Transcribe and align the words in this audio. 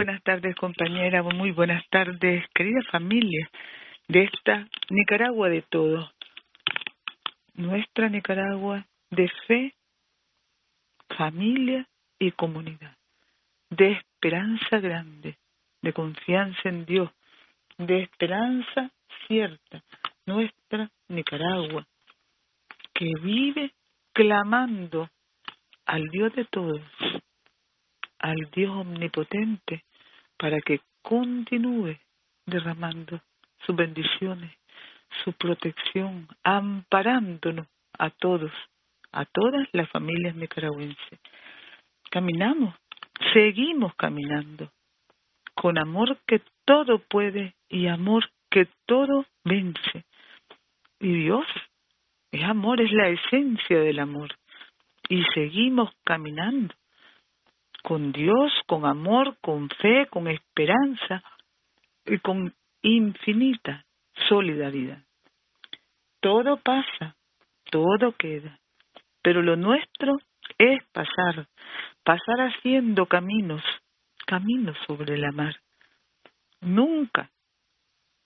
buenas 0.00 0.22
tardes, 0.22 0.56
compañera, 0.56 1.22
muy 1.22 1.50
buenas 1.50 1.86
tardes, 1.90 2.42
querida 2.54 2.80
familia 2.90 3.50
de 4.08 4.22
esta 4.22 4.66
Nicaragua 4.88 5.50
de 5.50 5.60
todos. 5.60 6.10
Nuestra 7.52 8.08
Nicaragua 8.08 8.86
de 9.10 9.28
fe, 9.46 9.74
familia 11.18 11.86
y 12.18 12.30
comunidad. 12.30 12.96
De 13.68 13.92
esperanza 13.92 14.80
grande, 14.80 15.36
de 15.82 15.92
confianza 15.92 16.70
en 16.70 16.86
Dios, 16.86 17.10
de 17.76 18.04
esperanza 18.04 18.90
cierta. 19.26 19.84
Nuestra 20.24 20.90
Nicaragua, 21.08 21.86
que 22.94 23.10
vive 23.20 23.74
clamando 24.14 25.10
al 25.84 26.08
Dios 26.08 26.34
de 26.34 26.46
todos, 26.46 26.80
al 28.18 28.50
Dios 28.50 28.70
omnipotente, 28.70 29.84
para 30.40 30.58
que 30.62 30.80
continúe 31.02 31.98
derramando 32.46 33.20
sus 33.66 33.76
bendiciones, 33.76 34.50
su 35.22 35.34
protección, 35.34 36.26
amparándonos 36.42 37.66
a 37.98 38.08
todos, 38.08 38.50
a 39.12 39.26
todas 39.26 39.68
las 39.72 39.90
familias 39.90 40.34
nicaragüenses. 40.34 41.20
Caminamos, 42.10 42.74
seguimos 43.34 43.94
caminando, 43.96 44.72
con 45.54 45.76
amor 45.76 46.18
que 46.26 46.40
todo 46.64 47.00
puede 47.00 47.54
y 47.68 47.88
amor 47.88 48.30
que 48.50 48.66
todo 48.86 49.26
vence. 49.44 50.06
Y 51.00 51.12
Dios 51.24 51.46
es 52.32 52.44
amor, 52.44 52.80
es 52.80 52.92
la 52.92 53.08
esencia 53.08 53.78
del 53.78 53.98
amor. 53.98 54.30
Y 55.10 55.22
seguimos 55.34 55.90
caminando 56.02 56.74
con 57.82 58.12
Dios, 58.12 58.52
con 58.66 58.84
amor, 58.84 59.36
con 59.40 59.68
fe, 59.68 60.06
con 60.10 60.28
esperanza 60.28 61.22
y 62.06 62.18
con 62.18 62.54
infinita 62.82 63.84
solidaridad. 64.28 65.02
Todo 66.20 66.58
pasa, 66.58 67.16
todo 67.70 68.12
queda, 68.12 68.58
pero 69.22 69.42
lo 69.42 69.56
nuestro 69.56 70.18
es 70.58 70.82
pasar, 70.92 71.46
pasar 72.04 72.40
haciendo 72.40 73.06
caminos, 73.06 73.62
caminos 74.26 74.76
sobre 74.86 75.16
la 75.16 75.32
mar. 75.32 75.56
Nunca 76.60 77.30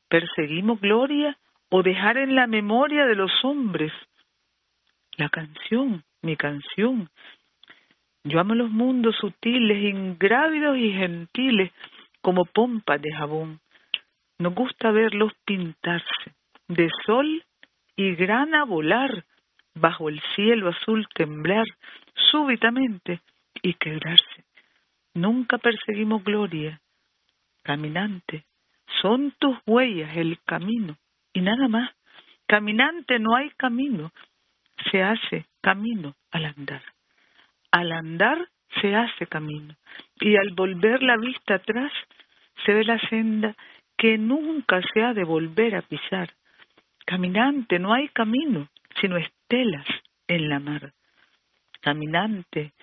perseguimos 0.08 0.80
gloria 0.80 1.38
o 1.68 1.82
dejar 1.82 2.18
en 2.18 2.34
la 2.34 2.46
memoria 2.46 3.06
de 3.06 3.14
los 3.14 3.32
hombres 3.44 3.92
la 5.16 5.28
canción, 5.28 6.04
mi 6.22 6.36
canción. 6.36 7.08
Yo 8.26 8.40
amo 8.40 8.54
los 8.54 8.70
mundos 8.70 9.16
sutiles, 9.16 9.84
ingrávidos 9.84 10.78
y 10.78 10.92
gentiles, 10.92 11.70
como 12.22 12.46
pompas 12.46 13.00
de 13.02 13.12
jabón. 13.12 13.60
Nos 14.38 14.54
gusta 14.54 14.90
verlos 14.90 15.32
pintarse, 15.44 16.32
de 16.66 16.88
sol 17.04 17.44
y 17.96 18.14
grana 18.14 18.64
volar, 18.64 19.26
bajo 19.74 20.08
el 20.08 20.22
cielo 20.34 20.70
azul 20.70 21.06
temblar 21.14 21.66
súbitamente 22.30 23.20
y 23.60 23.74
quebrarse. 23.74 24.44
Nunca 25.12 25.58
perseguimos 25.58 26.24
gloria. 26.24 26.80
Caminante, 27.62 28.44
son 29.02 29.32
tus 29.38 29.58
huellas 29.66 30.16
el 30.16 30.40
camino 30.44 30.96
y 31.34 31.42
nada 31.42 31.68
más. 31.68 31.90
Caminante 32.46 33.18
no 33.18 33.36
hay 33.36 33.50
camino, 33.50 34.12
se 34.90 35.02
hace 35.02 35.46
camino 35.60 36.14
al 36.30 36.46
andar. 36.46 36.93
Al 37.74 37.90
andar 37.90 38.38
se 38.80 38.94
hace 38.94 39.26
camino 39.26 39.74
y 40.20 40.36
al 40.36 40.50
volver 40.50 41.02
la 41.02 41.16
vista 41.16 41.56
atrás 41.56 41.90
se 42.64 42.72
ve 42.72 42.84
la 42.84 43.00
senda 43.08 43.56
que 43.96 44.16
nunca 44.16 44.80
se 44.92 45.02
ha 45.02 45.12
de 45.12 45.24
volver 45.24 45.74
a 45.74 45.82
pisar. 45.82 46.30
Caminante, 47.04 47.80
no 47.80 47.92
hay 47.92 48.10
camino, 48.10 48.68
sino 49.00 49.16
estelas 49.16 49.86
en 50.28 50.48
la 50.48 50.60
mar. 50.60 50.92
Caminante, 51.80 52.74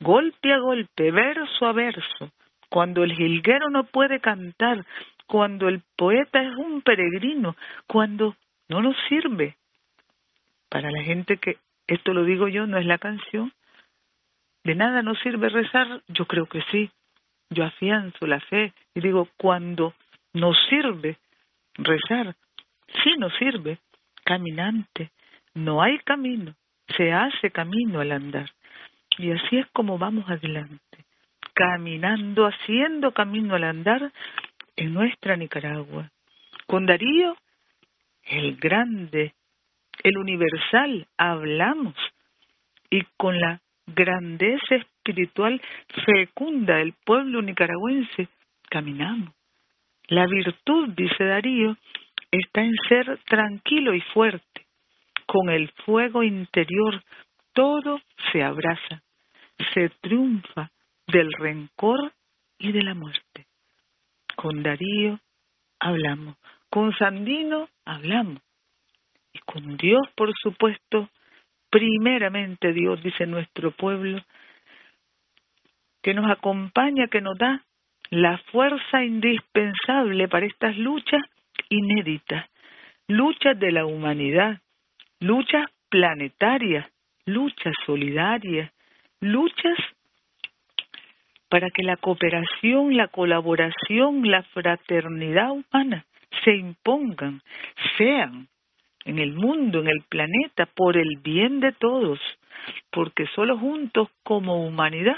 golpe 0.00 0.54
a 0.54 0.58
golpe, 0.60 1.10
verso 1.10 1.66
a 1.66 1.72
verso, 1.72 2.32
cuando 2.70 3.04
el 3.04 3.12
jilguero 3.12 3.68
no 3.68 3.84
puede 3.84 4.18
cantar, 4.18 4.82
cuando 5.26 5.68
el 5.68 5.82
poeta 5.94 6.42
es 6.42 6.56
un 6.56 6.80
peregrino, 6.80 7.54
cuando 7.86 8.34
no 8.70 8.80
nos 8.80 8.96
sirve. 9.10 9.58
Para 10.70 10.90
la 10.90 11.02
gente 11.02 11.36
que 11.36 11.58
esto 11.86 12.14
lo 12.14 12.24
digo 12.24 12.48
yo, 12.48 12.66
no 12.66 12.78
es 12.78 12.86
la 12.86 12.96
canción, 12.96 13.52
de 14.68 14.74
nada 14.74 15.00
nos 15.00 15.18
sirve 15.20 15.48
rezar, 15.48 16.02
yo 16.08 16.26
creo 16.26 16.44
que 16.44 16.60
sí. 16.70 16.90
Yo 17.48 17.64
afianzo 17.64 18.26
la 18.26 18.38
fe 18.38 18.74
y 18.94 19.00
digo, 19.00 19.26
cuando 19.38 19.94
nos 20.34 20.58
sirve 20.68 21.16
rezar, 21.72 22.36
sí 23.02 23.16
nos 23.16 23.34
sirve, 23.38 23.78
caminante, 24.24 25.10
no 25.54 25.80
hay 25.82 25.98
camino, 26.00 26.54
se 26.98 27.14
hace 27.14 27.50
camino 27.50 28.00
al 28.00 28.12
andar. 28.12 28.50
Y 29.16 29.32
así 29.32 29.56
es 29.56 29.66
como 29.72 29.96
vamos 29.96 30.28
adelante, 30.28 31.06
caminando, 31.54 32.44
haciendo 32.44 33.12
camino 33.12 33.54
al 33.54 33.64
andar 33.64 34.12
en 34.76 34.92
nuestra 34.92 35.34
Nicaragua. 35.36 36.10
Con 36.66 36.84
Darío, 36.84 37.38
el 38.24 38.56
grande, 38.56 39.32
el 40.02 40.18
universal, 40.18 41.06
hablamos 41.16 41.94
y 42.90 43.02
con 43.16 43.40
la 43.40 43.62
grandeza 43.94 44.76
espiritual 44.76 45.60
fecunda 46.04 46.76
del 46.76 46.94
pueblo 47.04 47.42
nicaragüense, 47.42 48.28
caminamos. 48.68 49.34
La 50.08 50.26
virtud, 50.26 50.90
dice 50.96 51.24
Darío, 51.24 51.76
está 52.30 52.62
en 52.62 52.74
ser 52.88 53.18
tranquilo 53.24 53.94
y 53.94 54.00
fuerte. 54.00 54.66
Con 55.26 55.50
el 55.50 55.68
fuego 55.84 56.22
interior 56.22 57.02
todo 57.52 58.00
se 58.32 58.42
abraza, 58.42 59.02
se 59.74 59.90
triunfa 60.00 60.70
del 61.06 61.32
rencor 61.32 62.12
y 62.58 62.72
de 62.72 62.82
la 62.82 62.94
muerte. 62.94 63.46
Con 64.36 64.62
Darío 64.62 65.18
hablamos, 65.80 66.36
con 66.70 66.96
Sandino 66.96 67.68
hablamos, 67.84 68.40
y 69.32 69.38
con 69.40 69.76
Dios, 69.76 70.02
por 70.14 70.32
supuesto, 70.40 71.10
primeramente 71.70 72.72
Dios, 72.72 73.02
dice 73.02 73.26
nuestro 73.26 73.70
pueblo, 73.70 74.22
que 76.02 76.14
nos 76.14 76.30
acompaña, 76.30 77.08
que 77.08 77.20
nos 77.20 77.36
da 77.36 77.64
la 78.10 78.38
fuerza 78.50 79.04
indispensable 79.04 80.28
para 80.28 80.46
estas 80.46 80.76
luchas 80.76 81.22
inéditas, 81.68 82.48
luchas 83.06 83.58
de 83.58 83.72
la 83.72 83.84
humanidad, 83.84 84.60
luchas 85.20 85.66
planetarias, 85.90 86.86
luchas 87.26 87.74
solidarias, 87.84 88.72
luchas 89.20 89.78
para 91.48 91.70
que 91.70 91.82
la 91.82 91.96
cooperación, 91.96 92.96
la 92.96 93.08
colaboración, 93.08 94.30
la 94.30 94.42
fraternidad 94.42 95.50
humana 95.50 96.04
se 96.44 96.54
impongan, 96.54 97.42
sean 97.96 98.48
en 99.04 99.18
el 99.18 99.34
mundo, 99.34 99.80
en 99.80 99.88
el 99.88 100.02
planeta, 100.08 100.66
por 100.66 100.96
el 100.96 101.18
bien 101.22 101.60
de 101.60 101.72
todos, 101.72 102.18
porque 102.90 103.26
solo 103.34 103.58
juntos 103.58 104.08
como 104.22 104.66
humanidad 104.66 105.16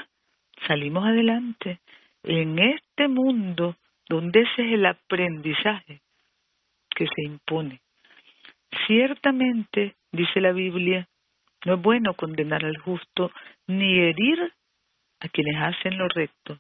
salimos 0.66 1.04
adelante 1.06 1.80
en 2.22 2.58
este 2.58 3.08
mundo 3.08 3.76
donde 4.08 4.40
ese 4.40 4.62
es 4.62 4.72
el 4.74 4.86
aprendizaje 4.86 6.00
que 6.90 7.06
se 7.06 7.22
impone. 7.22 7.80
Ciertamente, 8.86 9.94
dice 10.12 10.40
la 10.40 10.52
Biblia, 10.52 11.08
no 11.64 11.74
es 11.74 11.82
bueno 11.82 12.14
condenar 12.14 12.64
al 12.64 12.76
justo 12.78 13.30
ni 13.66 13.98
herir 13.98 14.52
a 15.20 15.28
quienes 15.28 15.56
hacen 15.56 15.98
lo 15.98 16.08
recto. 16.08 16.58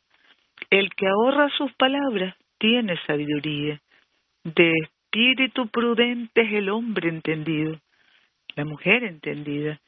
El 0.70 0.90
que 0.94 1.08
ahorra 1.08 1.48
sus 1.56 1.72
palabras 1.74 2.36
tiene 2.58 2.96
sabiduría. 3.06 3.80
De 4.44 4.72
espíritu 5.10 5.66
prudente 5.68 6.42
es 6.42 6.52
el 6.52 6.70
hombre 6.70 7.08
entendido, 7.08 7.80
la 8.54 8.64
mujer 8.64 9.02
entendida. 9.02 9.80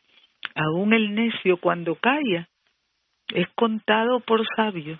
Aún 0.54 0.92
el 0.92 1.14
necio 1.14 1.58
cuando 1.58 1.94
calla 1.94 2.48
es 3.28 3.48
contado 3.54 4.18
por 4.20 4.44
sabio. 4.56 4.98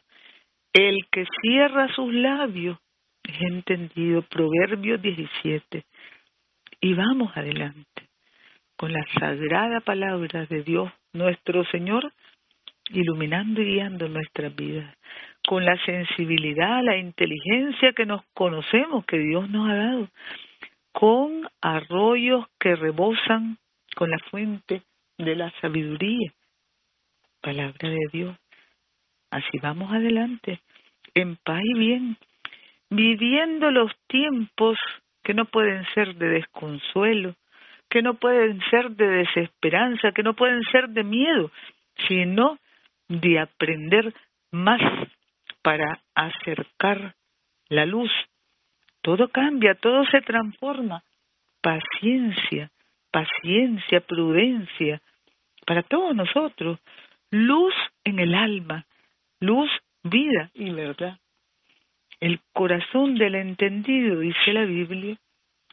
El 0.73 1.07
que 1.11 1.27
cierra 1.43 1.93
sus 1.95 2.15
labios 2.15 2.79
es 3.25 3.41
entendido. 3.41 4.23
Proverbio 4.23 4.97
17. 4.99 5.85
Y 6.81 6.95
vamos 6.95 7.37
adelante 7.37 8.09
con 8.77 8.93
la 8.93 9.05
sagrada 9.19 9.81
palabra 9.81 10.47
de 10.47 10.63
Dios, 10.63 10.91
nuestro 11.13 11.65
Señor, 11.67 12.13
iluminando 12.91 13.61
y 13.61 13.75
guiando 13.75 14.09
nuestras 14.09 14.55
vidas, 14.55 14.97
con 15.47 15.65
la 15.65 15.77
sensibilidad, 15.85 16.83
la 16.83 16.97
inteligencia 16.97 17.93
que 17.93 18.07
nos 18.07 18.23
conocemos, 18.35 19.05
que 19.05 19.19
Dios 19.19 19.49
nos 19.51 19.69
ha 19.69 19.75
dado, 19.75 20.09
con 20.93 21.49
arroyos 21.61 22.47
que 22.59 22.77
rebosan 22.77 23.59
con 23.97 24.11
la 24.11 24.19
fuente 24.31 24.83
de 25.19 25.37
la 25.37 25.51
sabiduría, 25.61 26.33
palabra 27.41 27.89
de 27.89 28.09
Dios. 28.13 28.37
Así 29.31 29.59
vamos 29.61 29.93
adelante 29.93 30.61
en 31.15 31.37
paz 31.37 31.63
y 31.65 31.79
bien, 31.79 32.17
viviendo 32.91 33.71
los 33.71 33.93
tiempos 34.07 34.79
que 35.23 35.35
no 35.35 35.45
pueden 35.47 35.85
ser 35.95 36.15
de 36.17 36.29
desconsuelo, 36.29 37.35
que 37.89 38.03
no 38.03 38.15
pueden 38.15 38.61
ser 38.71 38.91
de 38.93 39.07
desesperanza, 39.07 40.13
que 40.13 40.23
no 40.23 40.35
pueden 40.35 40.63
ser 40.65 40.89
de 40.89 41.05
miedo, 41.05 41.51
sino 42.09 42.59
de 43.09 43.39
aprender 43.39 44.15
más 44.51 44.81
para 45.63 46.03
acercar 46.15 47.15
la 47.69 47.87
luz. 47.87 48.11
Todo 49.01 49.29
cambia, 49.29 49.75
todo 49.75 50.05
se 50.07 50.21
transforma. 50.21 51.03
Paciencia, 51.61 52.71
paciencia, 53.11 54.01
prudencia, 54.01 55.01
para 55.67 55.83
todos 55.83 56.15
nosotros. 56.15 56.79
Luz 57.31 57.75
en 58.05 58.19
el 58.19 58.35
alma, 58.35 58.87
luz, 59.41 59.71
vida 60.03 60.51
y 60.55 60.71
verdad. 60.71 61.19
El 62.21 62.41
corazón 62.53 63.15
del 63.15 63.35
entendido, 63.35 64.21
dice 64.21 64.53
la 64.53 64.65
Biblia, 64.65 65.17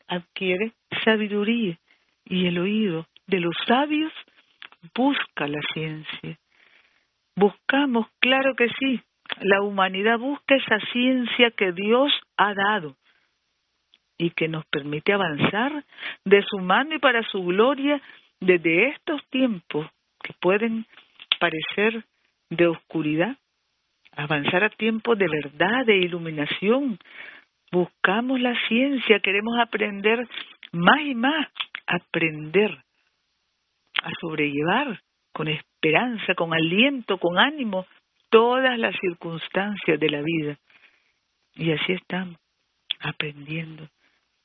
adquiere 0.07 0.73
sabiduría 1.03 1.77
y 2.25 2.47
el 2.47 2.57
oído 2.59 3.07
de 3.27 3.39
los 3.39 3.55
sabios 3.67 4.11
busca 4.95 5.47
la 5.47 5.59
ciencia. 5.73 6.39
Buscamos, 7.35 8.07
claro 8.19 8.55
que 8.55 8.67
sí, 8.79 9.01
la 9.41 9.61
humanidad 9.61 10.19
busca 10.19 10.55
esa 10.55 10.79
ciencia 10.91 11.51
que 11.51 11.71
Dios 11.71 12.11
ha 12.37 12.53
dado 12.53 12.95
y 14.17 14.31
que 14.31 14.47
nos 14.47 14.65
permite 14.65 15.13
avanzar 15.13 15.83
de 16.25 16.43
su 16.43 16.59
mano 16.59 16.95
y 16.95 16.99
para 16.99 17.23
su 17.23 17.43
gloria 17.43 18.01
desde 18.39 18.89
estos 18.89 19.21
tiempos 19.29 19.87
que 20.21 20.33
pueden 20.41 20.85
parecer 21.39 22.03
de 22.49 22.67
oscuridad, 22.67 23.37
avanzar 24.15 24.63
a 24.63 24.69
tiempos 24.69 25.17
de 25.17 25.27
verdad, 25.27 25.85
de 25.85 25.97
iluminación. 25.97 26.99
Buscamos 27.71 28.41
la 28.41 28.55
ciencia, 28.67 29.19
queremos 29.19 29.57
aprender 29.59 30.27
más 30.73 31.01
y 31.01 31.15
más, 31.15 31.47
aprender 31.87 32.77
a 34.03 34.09
sobrellevar 34.19 34.99
con 35.31 35.47
esperanza, 35.47 36.35
con 36.35 36.53
aliento, 36.53 37.17
con 37.17 37.37
ánimo 37.37 37.85
todas 38.29 38.77
las 38.77 38.95
circunstancias 38.99 39.99
de 39.99 40.09
la 40.09 40.21
vida. 40.21 40.57
Y 41.55 41.71
así 41.71 41.93
estamos, 41.93 42.37
aprendiendo, 42.99 43.89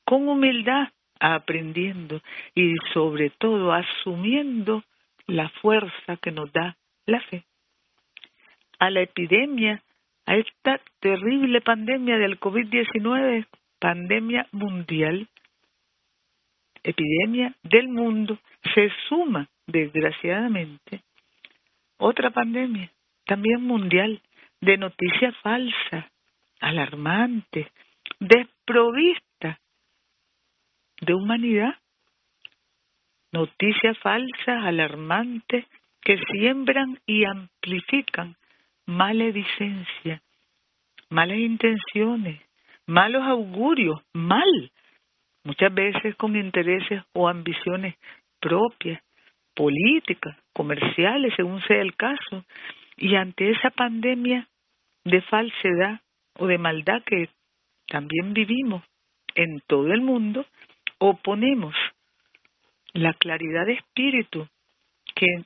con 0.03 0.27
humildad, 0.27 0.89
aprendiendo 1.19 2.21
y 2.53 2.75
sobre 2.93 3.29
todo 3.29 3.73
asumiendo 3.73 4.83
la 5.27 5.49
fuerza 5.49 6.17
que 6.21 6.31
nos 6.31 6.51
da 6.51 6.77
la 7.05 7.21
fe. 7.21 7.45
A 8.79 8.89
la 8.89 9.01
epidemia, 9.01 9.81
a 10.25 10.35
esta 10.35 10.81
terrible 10.99 11.61
pandemia 11.61 12.17
del 12.17 12.39
COVID-19, 12.39 13.45
pandemia 13.79 14.47
mundial, 14.51 15.27
epidemia 16.83 17.55
del 17.63 17.87
mundo, 17.87 18.37
se 18.73 18.91
suma, 19.07 19.47
desgraciadamente, 19.65 21.01
otra 21.97 22.29
pandemia, 22.29 22.91
también 23.25 23.61
mundial, 23.63 24.21
de 24.61 24.77
noticia 24.77 25.31
falsa, 25.43 26.11
alarmante, 26.59 27.71
desprovista 28.19 29.59
de 31.01 31.13
humanidad. 31.13 31.75
Noticias 33.31 33.97
falsas, 33.99 34.63
alarmantes, 34.63 35.65
que 36.01 36.17
siembran 36.31 36.99
y 37.05 37.25
amplifican 37.25 38.37
maledicencia, 38.85 40.21
malas 41.09 41.37
intenciones, 41.37 42.39
malos 42.85 43.23
augurios, 43.23 43.99
mal, 44.13 44.71
muchas 45.43 45.73
veces 45.73 46.15
con 46.15 46.35
intereses 46.35 47.03
o 47.13 47.27
ambiciones 47.27 47.95
propias, 48.39 49.01
políticas, 49.55 50.37
comerciales, 50.53 51.33
según 51.35 51.61
sea 51.63 51.81
el 51.81 51.95
caso, 51.95 52.45
y 52.97 53.15
ante 53.15 53.51
esa 53.51 53.69
pandemia 53.71 54.47
de 55.03 55.21
falsedad 55.21 56.01
o 56.37 56.47
de 56.47 56.57
maldad 56.57 57.03
que 57.05 57.29
también 57.87 58.33
vivimos 58.33 58.83
en 59.35 59.61
todo 59.67 59.93
el 59.93 60.01
mundo, 60.01 60.45
oponemos 60.97 61.75
la 62.93 63.13
claridad 63.13 63.65
de 63.65 63.73
espíritu 63.73 64.47
que 65.13 65.45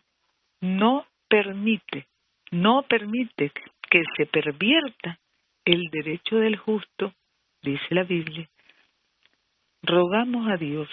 no 0.62 1.06
permite, 1.28 2.08
no 2.52 2.84
permite 2.84 3.52
que 3.90 4.04
se 4.16 4.26
pervierta 4.26 5.20
el 5.66 5.90
derecho 5.92 6.38
del 6.38 6.58
justo, 6.58 7.14
dice 7.62 7.86
la 7.90 8.04
Biblia. 8.04 8.48
Rogamos 9.82 10.48
a 10.50 10.58
Dios 10.58 10.90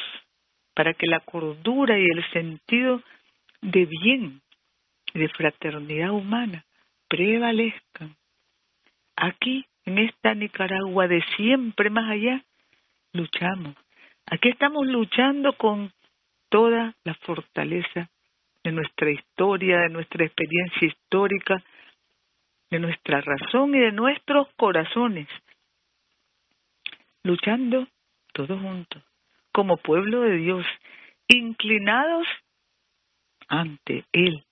para 0.74 0.94
que 0.94 1.06
la 1.06 1.20
cordura 1.20 1.98
y 1.98 2.04
el 2.04 2.24
sentido 2.32 3.02
de 3.62 3.86
bien 3.86 4.40
de 5.16 5.28
fraternidad 5.28 6.10
humana 6.10 6.64
prevalezcan. 7.08 8.16
Aquí, 9.16 9.66
en 9.84 9.98
esta 9.98 10.34
Nicaragua 10.34 11.08
de 11.08 11.22
siempre 11.36 11.90
más 11.90 12.10
allá, 12.10 12.44
luchamos. 13.12 13.74
Aquí 14.26 14.48
estamos 14.48 14.86
luchando 14.86 15.52
con 15.54 15.92
toda 16.48 16.94
la 17.04 17.14
fortaleza 17.14 18.10
de 18.64 18.72
nuestra 18.72 19.10
historia, 19.10 19.78
de 19.80 19.88
nuestra 19.88 20.24
experiencia 20.24 20.88
histórica, 20.88 21.62
de 22.70 22.80
nuestra 22.80 23.20
razón 23.20 23.74
y 23.74 23.78
de 23.78 23.92
nuestros 23.92 24.48
corazones, 24.56 25.28
luchando 27.22 27.86
todos 28.32 28.60
juntos, 28.60 29.02
como 29.52 29.76
pueblo 29.76 30.22
de 30.22 30.36
Dios, 30.36 30.66
inclinados 31.28 32.26
ante 33.48 34.04
Él, 34.12 34.45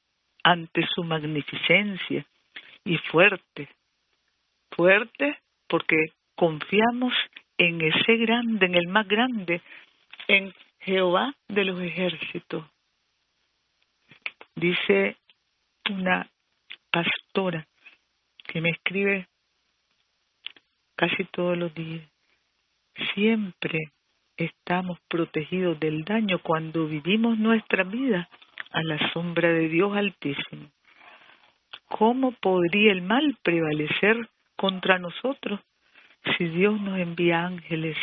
ante 0.45 0.87
su 0.95 1.03
magnificencia 1.03 2.25
y 2.85 2.99
fuerte, 2.99 3.69
fuerte 4.71 5.39
porque 5.67 6.13
confiamos 6.37 7.15
en 7.57 7.81
ese 7.81 8.17
grande, 8.19 8.67
en 8.67 8.75
el 8.75 8.87
más 8.89 9.09
grande, 9.09 9.63
en 10.29 10.55
Jehová 10.81 11.35
de 11.49 11.65
los 11.65 11.81
ejércitos. 11.81 12.65
Dice 14.55 15.17
una 15.91 16.29
pastora 16.91 17.67
que 18.47 18.61
me 18.61 18.71
escribe 18.71 19.27
casi 20.95 21.25
todos 21.25 21.57
los 21.57 21.75
días, 21.75 22.07
siempre 23.15 23.93
estamos 24.37 24.99
protegidos 25.09 25.81
del 25.81 26.05
daño 26.05 26.39
cuando 26.41 26.87
vivimos 26.87 27.39
nuestra 27.39 27.83
vida 27.85 28.29
a 28.75 28.83
la 28.83 29.13
sombra 29.13 29.51
de 29.51 29.69
Dios 29.69 29.97
Altísimo. 29.97 30.69
¿Cómo 31.87 32.33
podría 32.33 32.91
el 32.91 33.03
mal 33.03 33.37
prevalecer 33.43 34.29
contra 34.57 34.99
nosotros 34.99 35.61
si 36.37 36.45
Dios 36.47 36.81
nos 36.81 36.99
envía 36.99 37.47
ángeles 37.47 37.97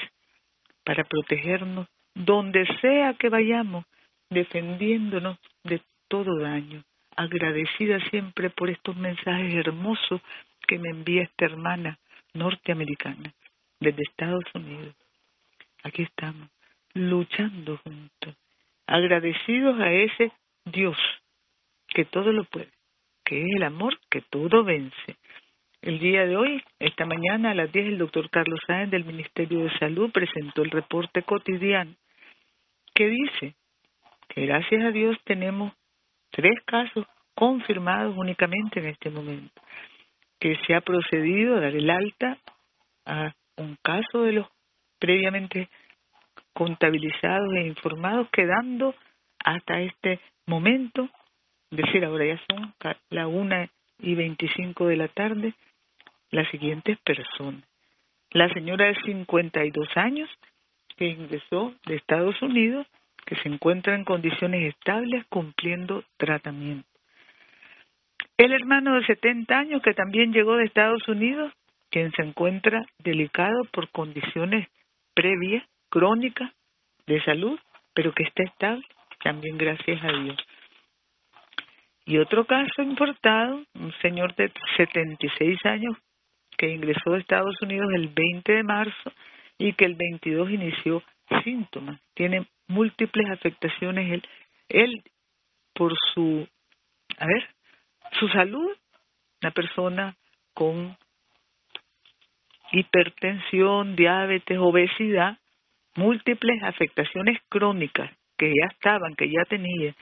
para 0.85 1.03
protegernos 1.03 1.87
donde 2.15 2.65
sea 2.79 3.13
que 3.15 3.27
vayamos, 3.27 3.85
defendiéndonos 4.29 5.37
de 5.65 5.81
todo 6.07 6.39
daño? 6.39 6.83
Agradecida 7.17 7.99
siempre 8.09 8.49
por 8.49 8.69
estos 8.69 8.95
mensajes 8.95 9.53
hermosos 9.53 10.21
que 10.65 10.79
me 10.79 10.89
envía 10.89 11.23
esta 11.23 11.45
hermana 11.45 11.99
norteamericana 12.33 13.33
desde 13.81 14.03
Estados 14.03 14.45
Unidos. 14.53 14.95
Aquí 15.83 16.03
estamos, 16.03 16.47
luchando 16.93 17.77
juntos, 17.83 18.35
agradecidos 18.87 19.77
a 19.81 19.91
ese 19.91 20.31
Dios, 20.65 20.97
que 21.87 22.05
todo 22.05 22.31
lo 22.31 22.43
puede, 22.45 22.71
que 23.25 23.41
es 23.41 23.47
el 23.55 23.63
amor 23.63 23.97
que 24.09 24.21
todo 24.21 24.63
vence. 24.63 25.17
El 25.81 25.99
día 25.99 26.25
de 26.25 26.37
hoy, 26.37 26.63
esta 26.79 27.05
mañana 27.05 27.51
a 27.51 27.55
las 27.55 27.71
10, 27.71 27.87
el 27.87 27.97
doctor 27.97 28.29
Carlos 28.29 28.59
Sáenz 28.67 28.91
del 28.91 29.03
Ministerio 29.03 29.63
de 29.63 29.77
Salud 29.79 30.11
presentó 30.11 30.61
el 30.61 30.69
reporte 30.69 31.23
cotidiano 31.23 31.95
que 32.93 33.07
dice 33.07 33.55
que 34.27 34.45
gracias 34.45 34.83
a 34.83 34.91
Dios 34.91 35.17
tenemos 35.23 35.73
tres 36.29 36.59
casos 36.65 37.05
confirmados 37.33 38.15
únicamente 38.15 38.79
en 38.79 38.87
este 38.87 39.09
momento, 39.09 39.61
que 40.39 40.55
se 40.67 40.75
ha 40.75 40.81
procedido 40.81 41.57
a 41.57 41.61
dar 41.61 41.75
el 41.75 41.89
alta 41.89 42.37
a 43.05 43.33
un 43.57 43.77
caso 43.81 44.23
de 44.23 44.33
los 44.33 44.47
previamente 44.99 45.69
contabilizados 46.53 47.53
e 47.55 47.67
informados, 47.67 48.29
quedando 48.31 48.93
hasta 49.43 49.81
este 49.81 50.19
momento, 50.45 51.09
decir 51.69 52.03
ahora 52.05 52.25
ya 52.25 52.41
son 52.49 52.73
la 53.09 53.27
una 53.27 53.69
y 53.99 54.15
veinticinco 54.15 54.87
de 54.87 54.97
la 54.97 55.07
tarde, 55.07 55.53
las 56.31 56.49
siguientes 56.49 56.97
personas. 56.99 57.63
La 58.31 58.51
señora 58.53 58.85
de 58.85 58.95
52 59.03 59.87
años 59.95 60.29
que 60.95 61.07
ingresó 61.07 61.73
de 61.85 61.95
Estados 61.95 62.41
Unidos, 62.41 62.87
que 63.25 63.35
se 63.37 63.49
encuentra 63.49 63.95
en 63.95 64.03
condiciones 64.03 64.73
estables 64.73 65.25
cumpliendo 65.29 66.03
tratamiento. 66.17 66.87
El 68.37 68.53
hermano 68.53 68.95
de 68.95 69.05
70 69.05 69.57
años 69.57 69.81
que 69.81 69.93
también 69.93 70.33
llegó 70.33 70.55
de 70.55 70.65
Estados 70.65 71.07
Unidos 71.07 71.53
quien 71.91 72.11
se 72.13 72.23
encuentra 72.23 72.85
delicado 72.99 73.65
por 73.71 73.89
condiciones 73.89 74.67
previas, 75.13 75.63
crónicas, 75.89 76.51
de 77.05 77.21
salud, 77.23 77.59
pero 77.93 78.13
que 78.13 78.23
está 78.23 78.43
estable, 78.43 78.85
también 79.23 79.57
gracias 79.57 80.03
a 80.03 80.11
Dios. 80.11 80.37
Y 82.05 82.17
otro 82.17 82.45
caso 82.45 82.81
importado, 82.81 83.63
un 83.75 83.93
señor 84.01 84.35
de 84.35 84.51
76 84.77 85.65
años 85.65 85.95
que 86.57 86.69
ingresó 86.69 87.13
a 87.13 87.19
Estados 87.19 87.61
Unidos 87.61 87.89
el 87.93 88.07
20 88.09 88.51
de 88.51 88.63
marzo 88.63 89.13
y 89.57 89.73
que 89.73 89.85
el 89.85 89.95
22 89.95 90.51
inició 90.51 91.03
síntomas. 91.43 92.01
Tiene 92.13 92.47
múltiples 92.67 93.29
afectaciones 93.29 94.11
él, 94.11 94.23
él 94.69 95.03
por 95.73 95.93
su, 96.13 96.47
a 97.17 97.25
ver, 97.25 97.49
su 98.19 98.27
salud, 98.29 98.75
una 99.41 99.51
persona 99.51 100.15
con 100.53 100.97
hipertensión, 102.71 103.95
diabetes, 103.95 104.57
obesidad, 104.59 105.37
múltiples 105.95 106.63
afectaciones 106.63 107.39
crónicas 107.49 108.11
que 108.41 108.49
ya 108.49 108.65
estaban, 108.71 109.15
que 109.15 109.29
ya 109.29 109.45
tenía. 109.45 109.93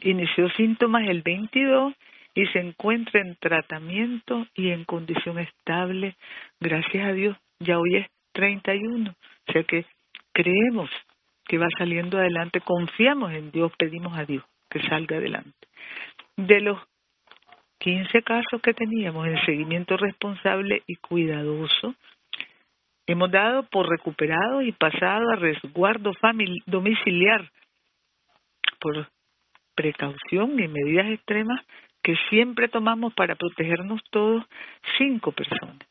Inició 0.00 0.48
síntomas 0.52 1.06
el 1.06 1.20
22 1.20 1.92
y 2.34 2.46
se 2.46 2.60
encuentra 2.60 3.20
en 3.20 3.36
tratamiento 3.36 4.46
y 4.54 4.70
en 4.70 4.84
condición 4.84 5.38
estable. 5.38 6.16
Gracias 6.58 7.06
a 7.06 7.12
Dios, 7.12 7.36
ya 7.60 7.78
hoy 7.78 7.96
es 7.96 8.06
31. 8.32 9.10
O 9.10 9.52
sea 9.52 9.62
que 9.64 9.84
creemos 10.32 10.88
que 11.44 11.58
va 11.58 11.66
saliendo 11.76 12.16
adelante, 12.16 12.62
confiamos 12.62 13.30
en 13.32 13.50
Dios, 13.50 13.70
pedimos 13.76 14.16
a 14.16 14.24
Dios 14.24 14.42
que 14.70 14.80
salga 14.88 15.18
adelante. 15.18 15.68
De 16.38 16.62
los 16.62 16.78
15 17.80 18.22
casos 18.22 18.62
que 18.62 18.72
teníamos 18.72 19.26
en 19.26 19.44
seguimiento 19.44 19.98
responsable 19.98 20.82
y 20.86 20.96
cuidadoso, 20.96 21.94
hemos 23.06 23.30
dado 23.30 23.64
por 23.64 23.86
recuperado 23.90 24.62
y 24.62 24.72
pasado 24.72 25.28
a 25.28 25.36
resguardo 25.36 26.12
domiciliar 26.64 27.50
por 28.82 29.08
precaución 29.74 30.58
y 30.60 30.68
medidas 30.68 31.06
extremas 31.06 31.64
que 32.02 32.16
siempre 32.28 32.68
tomamos 32.68 33.14
para 33.14 33.36
protegernos 33.36 34.02
todos 34.10 34.44
cinco 34.98 35.32
personas. 35.32 35.86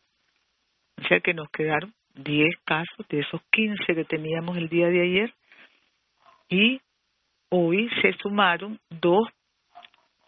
O 1.04 1.08
sea 1.08 1.22
que 1.22 1.34
nos 1.34 1.50
quedaron 1.50 1.94
10 2.16 2.50
casos 2.66 3.08
de 3.10 3.20
esos 3.20 3.42
15 3.52 3.96
que 3.96 4.04
teníamos 4.04 4.58
el 4.58 4.68
día 4.68 4.88
de 4.88 5.02
ayer 5.02 5.34
y 6.50 6.82
hoy 7.50 7.90
se 8.02 8.14
sumaron 8.22 8.78
dos 8.90 9.28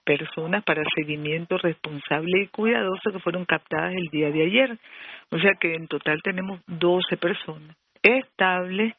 personas 0.05 0.63
para 0.63 0.83
seguimiento 0.95 1.57
responsable 1.57 2.43
y 2.43 2.47
cuidadoso 2.47 3.11
que 3.11 3.19
fueron 3.19 3.45
captadas 3.45 3.93
el 3.93 4.07
día 4.09 4.31
de 4.31 4.43
ayer. 4.43 4.79
O 5.31 5.39
sea 5.39 5.51
que 5.59 5.75
en 5.75 5.87
total 5.87 6.21
tenemos 6.23 6.61
12 6.67 7.17
personas 7.17 7.75
estables, 8.01 8.93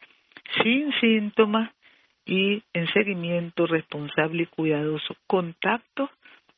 sin 0.62 0.92
síntomas 1.00 1.70
y 2.26 2.62
en 2.72 2.86
seguimiento 2.92 3.66
responsable 3.66 4.44
y 4.44 4.46
cuidadoso, 4.46 5.16
contacto 5.26 6.10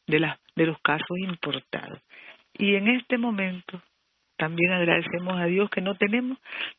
de, 0.06 0.20
las, 0.20 0.38
de 0.54 0.66
los 0.66 0.78
casos 0.80 1.18
importados. 1.18 2.00
Y 2.54 2.74
en 2.74 2.88
este 2.88 3.18
momento 3.18 3.82
también 4.36 4.72
agradecemos 4.72 5.38
a 5.38 5.46
Dios 5.46 5.70
que 5.70 5.80
no 5.80 5.96
tenemos 5.96 6.38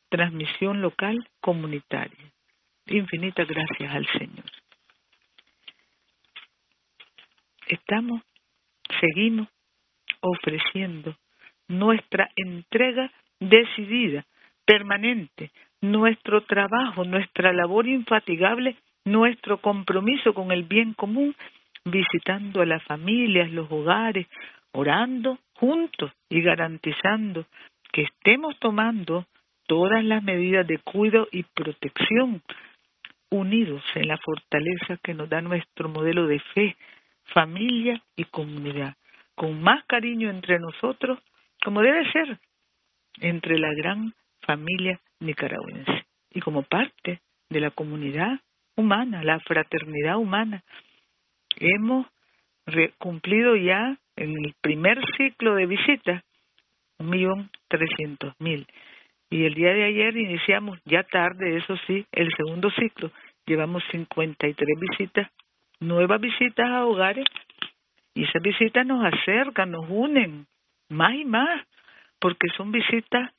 transmisión 0.10 0.82
local 0.82 1.28
comunitaria. 1.42 2.32
Infinitas 2.88 3.48
gracias 3.48 3.94
al 3.94 4.08
Señor. 4.08 4.46
Estamos, 7.68 8.22
seguimos 9.02 9.50
ofreciendo 10.22 11.18
nuestra 11.68 12.30
entrega 12.36 13.12
decidida, 13.40 14.26
permanente, 14.66 15.52
nuestro 15.82 16.44
trabajo, 16.44 17.04
nuestra 17.06 17.54
labor 17.54 17.88
infatigable, 17.88 18.78
nuestro 19.06 19.60
compromiso 19.60 20.34
con 20.34 20.52
el 20.52 20.64
bien 20.64 20.94
común, 20.94 21.36
visitando 21.86 22.62
a 22.62 22.66
las 22.66 22.84
familias, 22.84 23.52
los 23.52 23.72
hogares, 23.72 24.28
orando 24.74 25.40
juntos 25.54 26.12
y 26.30 26.42
garantizando 26.42 27.46
que 27.92 28.04
estemos 28.04 28.58
tomando 28.60 29.26
todas 29.68 30.04
las 30.04 30.24
medidas 30.24 30.68
de 30.68 30.80
cuidado 30.80 31.28
y 31.32 31.44
protección, 31.44 32.42
unidos 33.30 33.84
en 33.96 34.08
la 34.08 34.18
fortaleza 34.18 34.98
que 35.04 35.14
nos 35.14 35.30
da 35.30 35.42
nuestro 35.42 35.90
modelo 35.90 36.28
de 36.28 36.40
fe, 36.40 36.76
familia 37.26 38.02
y 38.16 38.24
comunidad, 38.26 38.96
con 39.36 39.62
más 39.62 39.84
cariño 39.86 40.30
entre 40.30 40.60
nosotros, 40.60 41.20
como 41.64 41.82
debe 41.82 42.10
ser, 42.12 42.40
entre 43.20 43.58
la 43.60 43.74
gran 43.74 44.14
familia 44.48 45.00
nicaragüense 45.20 46.06
y 46.32 46.40
como 46.40 46.64
parte 46.64 47.22
de 47.50 47.60
la 47.60 47.72
comunidad 47.72 48.40
humana, 48.76 49.24
la 49.24 49.40
fraternidad 49.42 50.18
humana. 50.18 50.64
Hemos 51.60 52.08
cumplido 52.98 53.56
ya 53.56 53.98
en 54.16 54.32
el 54.32 54.54
primer 54.62 55.00
ciclo 55.18 55.56
de 55.56 55.66
visitas 55.68 56.24
un 57.00 57.10
millón 57.10 57.50
trescientos 57.68 58.34
mil 58.40 58.66
y 59.30 59.44
el 59.44 59.54
día 59.54 59.74
de 59.74 59.84
ayer 59.84 60.16
iniciamos 60.16 60.80
ya 60.86 61.04
tarde, 61.04 61.58
eso 61.58 61.76
sí, 61.86 62.06
el 62.12 62.34
segundo 62.36 62.72
ciclo. 62.72 63.12
Llevamos 63.46 63.84
53 63.92 64.80
visitas, 64.80 65.30
nuevas 65.80 66.22
visitas 66.22 66.66
a 66.66 66.86
hogares 66.86 67.26
y 68.14 68.24
esas 68.24 68.42
visitas 68.42 68.86
nos 68.86 69.04
acercan, 69.06 69.72
nos 69.72 69.86
unen 69.90 70.48
más 70.90 71.14
y 71.14 71.26
más, 71.26 71.66
porque 72.20 72.48
son 72.56 72.72
visitas 72.72 73.32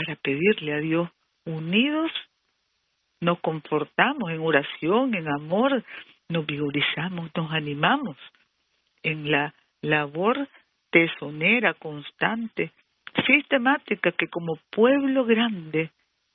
para 0.00 0.16
pedirle 0.16 0.74
a 0.74 0.78
Dios 0.78 1.08
unidos 1.44 2.10
nos 3.20 3.38
confortamos 3.40 4.30
en 4.30 4.40
oración, 4.40 5.14
en 5.14 5.28
amor, 5.28 5.84
nos 6.28 6.46
vigorizamos, 6.46 7.30
nos 7.36 7.52
animamos 7.52 8.16
en 9.02 9.30
la 9.30 9.54
labor 9.82 10.48
tesonera, 10.90 11.74
constante, 11.74 12.72
sistemática 13.26 14.12
que 14.12 14.28
como 14.28 14.56
pueblo 14.70 15.26
grande 15.26 15.90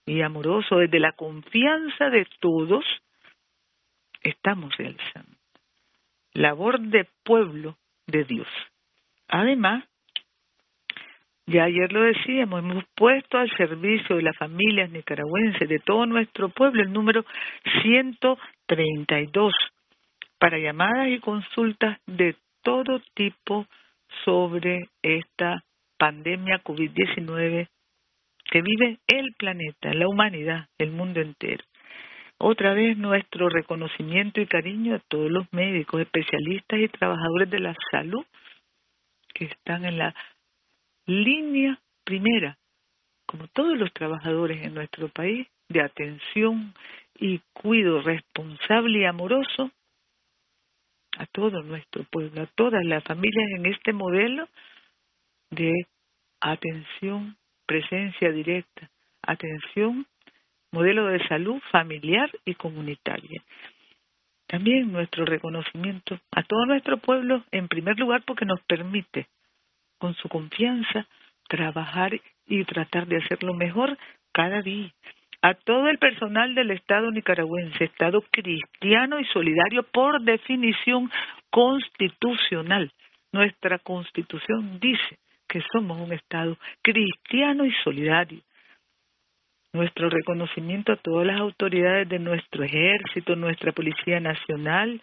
y 0.05 0.22
amoroso, 0.22 0.77
desde 0.77 1.00
la 1.00 1.13
confianza 1.13 2.12
de 2.12 2.27
todos, 2.39 2.86
estamos 4.22 4.75
realizando. 4.77 5.36
Labor 6.34 6.79
de 6.79 7.07
pueblo 7.24 7.77
de 8.05 8.25
Dios. 8.25 8.48
Además, 9.27 9.84
ya 11.47 11.65
ayer 11.65 11.91
lo 11.91 12.01
decíamos, 12.01 12.59
hemos 12.59 12.83
puesto 12.95 13.37
al 13.37 13.49
servicio 13.55 14.15
de 14.15 14.23
las 14.23 14.35
familias 14.37 14.89
nicaragüenses, 14.89 15.69
de 15.69 15.79
todo 15.79 16.05
nuestro 16.05 16.49
pueblo, 16.49 16.81
el 16.81 16.91
número 16.91 17.23
132 17.83 19.53
para 20.39 20.57
llamadas 20.57 21.09
y 21.09 21.19
consultas 21.19 21.99
de 22.07 22.35
todo 22.63 22.99
tipo 23.13 23.67
sobre 24.23 24.89
esta 25.01 25.63
pandemia 25.97 26.61
COVID-19 26.63 27.67
que 28.51 28.61
vive 28.61 28.99
el 29.07 29.33
planeta, 29.37 29.93
la 29.93 30.07
humanidad, 30.07 30.67
el 30.77 30.91
mundo 30.91 31.21
entero. 31.21 31.63
Otra 32.37 32.73
vez 32.73 32.97
nuestro 32.97 33.49
reconocimiento 33.49 34.41
y 34.41 34.45
cariño 34.45 34.95
a 34.95 34.99
todos 35.07 35.31
los 35.31 35.51
médicos, 35.53 36.01
especialistas 36.01 36.79
y 36.79 36.87
trabajadores 36.89 37.49
de 37.49 37.59
la 37.59 37.75
salud 37.91 38.25
que 39.33 39.45
están 39.45 39.85
en 39.85 39.97
la 39.97 40.13
línea 41.05 41.79
primera, 42.03 42.57
como 43.25 43.47
todos 43.47 43.77
los 43.77 43.91
trabajadores 43.93 44.63
en 44.65 44.74
nuestro 44.74 45.09
país, 45.09 45.47
de 45.67 45.81
atención 45.81 46.74
y 47.17 47.39
cuido 47.53 48.01
responsable 48.01 49.00
y 49.00 49.05
amoroso 49.05 49.71
a 51.17 51.25
todo 51.27 51.63
nuestro 51.63 52.03
pueblo, 52.03 52.43
a 52.43 52.47
todas 52.47 52.83
las 52.85 53.03
familias 53.03 53.50
en 53.57 53.65
este 53.65 53.93
modelo 53.93 54.47
de 55.50 55.88
atención, 56.41 57.38
presencia 57.65 58.31
directa, 58.31 58.89
atención, 59.21 60.05
modelo 60.71 61.07
de 61.07 61.25
salud 61.27 61.59
familiar 61.71 62.29
y 62.43 62.53
comunitaria. 62.55 63.41
También 64.47 64.91
nuestro 64.91 65.25
reconocimiento 65.25 66.19
a 66.31 66.43
todo 66.43 66.65
nuestro 66.65 66.97
pueblo, 66.97 67.43
en 67.51 67.67
primer 67.67 67.97
lugar, 67.97 68.24
porque 68.25 68.45
nos 68.45 68.62
permite 68.63 69.27
con 70.05 70.13
su 70.13 70.29
confianza, 70.29 71.07
trabajar 71.50 72.12
y 72.45 72.63
tratar 72.65 73.07
de 73.07 73.17
hacerlo 73.17 73.55
mejor 73.55 73.97
cada 74.31 74.62
día. 74.62 74.91
A 75.41 75.55
todo 75.55 75.89
el 75.89 75.97
personal 75.97 76.53
del 76.53 76.69
Estado 76.69 77.09
nicaragüense, 77.09 77.85
Estado 77.85 78.24
cristiano 78.29 79.19
y 79.19 79.25
solidario 79.25 79.81
por 79.81 80.21
definición 80.21 81.09
constitucional. 81.50 82.91
Nuestra 83.31 83.79
constitución 83.79 84.79
dice 84.79 85.17
que 85.47 85.63
somos 85.71 86.00
un 86.00 86.13
Estado 86.13 86.55
cristiano 86.83 87.65
y 87.65 87.71
solidario. 87.83 88.41
Nuestro 89.74 90.12
reconocimiento 90.12 90.91
a 90.91 90.97
todas 90.97 91.25
las 91.25 91.39
autoridades 91.39 92.07
de 92.09 92.19
nuestro 92.19 92.63
ejército, 92.63 93.35
nuestra 93.35 93.71
Policía 93.71 94.19
Nacional, 94.19 95.01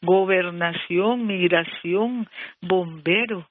gobernación, 0.00 1.26
migración, 1.26 2.26
bomberos, 2.62 3.44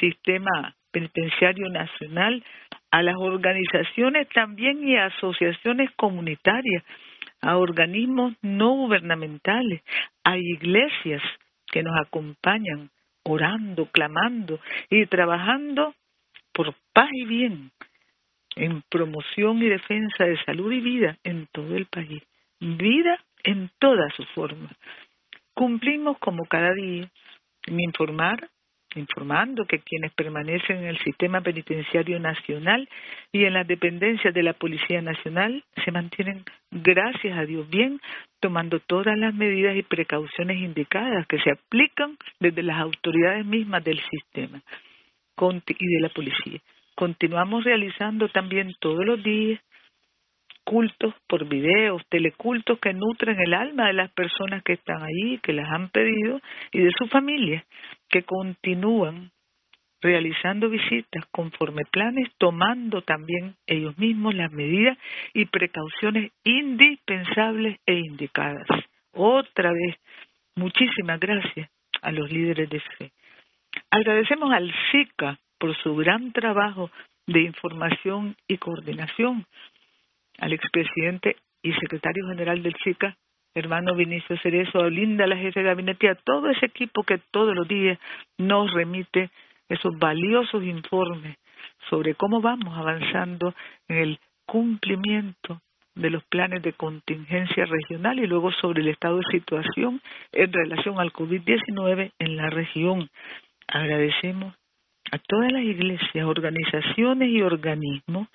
sistema 0.00 0.74
penitenciario 0.90 1.68
nacional, 1.70 2.44
a 2.90 3.02
las 3.02 3.16
organizaciones 3.16 4.28
también 4.28 4.86
y 4.86 4.96
asociaciones 4.96 5.90
comunitarias, 5.96 6.84
a 7.40 7.56
organismos 7.56 8.34
no 8.42 8.74
gubernamentales, 8.74 9.82
a 10.22 10.36
iglesias 10.36 11.22
que 11.66 11.82
nos 11.82 11.98
acompañan 11.98 12.90
orando, 13.24 13.86
clamando 13.86 14.60
y 14.90 15.06
trabajando 15.06 15.94
por 16.52 16.74
paz 16.92 17.08
y 17.12 17.24
bien, 17.24 17.70
en 18.56 18.82
promoción 18.90 19.62
y 19.62 19.68
defensa 19.68 20.24
de 20.24 20.36
salud 20.44 20.70
y 20.72 20.80
vida 20.80 21.16
en 21.24 21.46
todo 21.52 21.74
el 21.76 21.86
país. 21.86 22.22
Vida 22.60 23.18
en 23.44 23.70
toda 23.78 24.08
su 24.10 24.24
forma. 24.26 24.70
Cumplimos 25.54 26.18
como 26.18 26.44
cada 26.44 26.72
día 26.74 27.08
en 27.66 27.80
informar, 27.80 28.48
informando 28.96 29.64
que 29.66 29.80
quienes 29.80 30.12
permanecen 30.12 30.78
en 30.78 30.86
el 30.86 30.98
sistema 30.98 31.40
penitenciario 31.40 32.18
nacional 32.20 32.88
y 33.32 33.44
en 33.44 33.54
las 33.54 33.66
dependencias 33.66 34.34
de 34.34 34.42
la 34.42 34.52
Policía 34.52 35.02
Nacional 35.02 35.64
se 35.84 35.90
mantienen, 35.90 36.44
gracias 36.70 37.38
a 37.38 37.44
Dios, 37.44 37.68
bien, 37.68 38.00
tomando 38.40 38.80
todas 38.80 39.16
las 39.18 39.34
medidas 39.34 39.76
y 39.76 39.82
precauciones 39.82 40.58
indicadas 40.58 41.26
que 41.26 41.38
se 41.40 41.50
aplican 41.50 42.16
desde 42.40 42.62
las 42.62 42.78
autoridades 42.78 43.44
mismas 43.44 43.84
del 43.84 44.00
sistema 44.00 44.62
y 45.66 45.94
de 45.94 46.00
la 46.00 46.08
policía. 46.10 46.60
Continuamos 46.94 47.64
realizando 47.64 48.28
también 48.28 48.74
todos 48.80 49.04
los 49.04 49.22
días 49.22 49.60
cultos 50.64 51.14
por 51.26 51.48
videos, 51.48 52.02
telecultos 52.08 52.78
que 52.78 52.92
nutren 52.92 53.40
el 53.40 53.54
alma 53.54 53.88
de 53.88 53.94
las 53.94 54.12
personas 54.12 54.62
que 54.62 54.74
están 54.74 55.02
allí, 55.02 55.38
que 55.42 55.52
las 55.52 55.68
han 55.68 55.88
pedido, 55.88 56.40
y 56.70 56.80
de 56.80 56.92
su 56.96 57.08
familia, 57.08 57.64
que 58.12 58.22
continúan 58.22 59.32
realizando 60.02 60.68
visitas 60.68 61.24
conforme 61.30 61.84
planes, 61.90 62.28
tomando 62.36 63.02
también 63.02 63.54
ellos 63.66 63.96
mismos 63.96 64.34
las 64.34 64.52
medidas 64.52 64.98
y 65.32 65.46
precauciones 65.46 66.30
indispensables 66.44 67.78
e 67.86 67.94
indicadas. 67.94 68.66
Otra 69.12 69.72
vez, 69.72 69.96
muchísimas 70.56 71.18
gracias 71.18 71.70
a 72.02 72.12
los 72.12 72.30
líderes 72.30 72.68
de 72.68 72.80
fe. 72.80 73.12
Agradecemos 73.90 74.52
al 74.52 74.72
SICA 74.90 75.38
por 75.58 75.74
su 75.82 75.96
gran 75.96 76.32
trabajo 76.32 76.90
de 77.26 77.42
información 77.42 78.36
y 78.48 78.58
coordinación, 78.58 79.46
al 80.38 80.52
expresidente 80.52 81.36
y 81.62 81.72
secretario 81.74 82.26
general 82.28 82.62
del 82.62 82.74
SICA, 82.82 83.16
hermano 83.54 83.94
Vinicio 83.94 84.36
Cerezo, 84.38 84.80
a 84.80 84.88
Linda, 84.88 85.26
la 85.26 85.36
jefe 85.36 85.60
de 85.60 85.66
gabinete, 85.66 86.08
a 86.08 86.14
todo 86.14 86.50
ese 86.50 86.66
equipo 86.66 87.02
que 87.02 87.18
todos 87.30 87.54
los 87.54 87.68
días 87.68 87.98
nos 88.38 88.72
remite 88.72 89.30
esos 89.68 89.98
valiosos 89.98 90.62
informes 90.64 91.36
sobre 91.88 92.14
cómo 92.14 92.40
vamos 92.40 92.76
avanzando 92.76 93.54
en 93.88 93.96
el 93.96 94.18
cumplimiento 94.46 95.60
de 95.94 96.10
los 96.10 96.24
planes 96.24 96.62
de 96.62 96.72
contingencia 96.72 97.66
regional 97.66 98.18
y 98.18 98.26
luego 98.26 98.50
sobre 98.52 98.80
el 98.82 98.88
estado 98.88 99.18
de 99.18 99.38
situación 99.38 100.00
en 100.32 100.52
relación 100.52 100.98
al 100.98 101.12
COVID-19 101.12 102.12
en 102.18 102.36
la 102.36 102.48
región. 102.48 103.08
Agradecemos 103.68 104.54
a 105.10 105.18
todas 105.18 105.52
las 105.52 105.62
iglesias, 105.62 106.26
organizaciones 106.26 107.28
y 107.28 107.42
organismos 107.42 108.28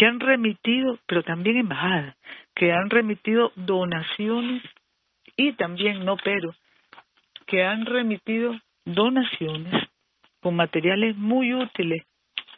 que 0.00 0.06
han 0.06 0.18
remitido, 0.18 0.98
pero 1.06 1.22
también 1.22 1.58
embajadas, 1.58 2.16
que 2.54 2.72
han 2.72 2.88
remitido 2.88 3.52
donaciones 3.54 4.62
y 5.36 5.52
también, 5.52 6.06
no 6.06 6.16
pero, 6.16 6.54
que 7.44 7.64
han 7.64 7.84
remitido 7.84 8.58
donaciones 8.86 9.74
con 10.40 10.56
materiales 10.56 11.18
muy 11.18 11.52
útiles 11.52 12.02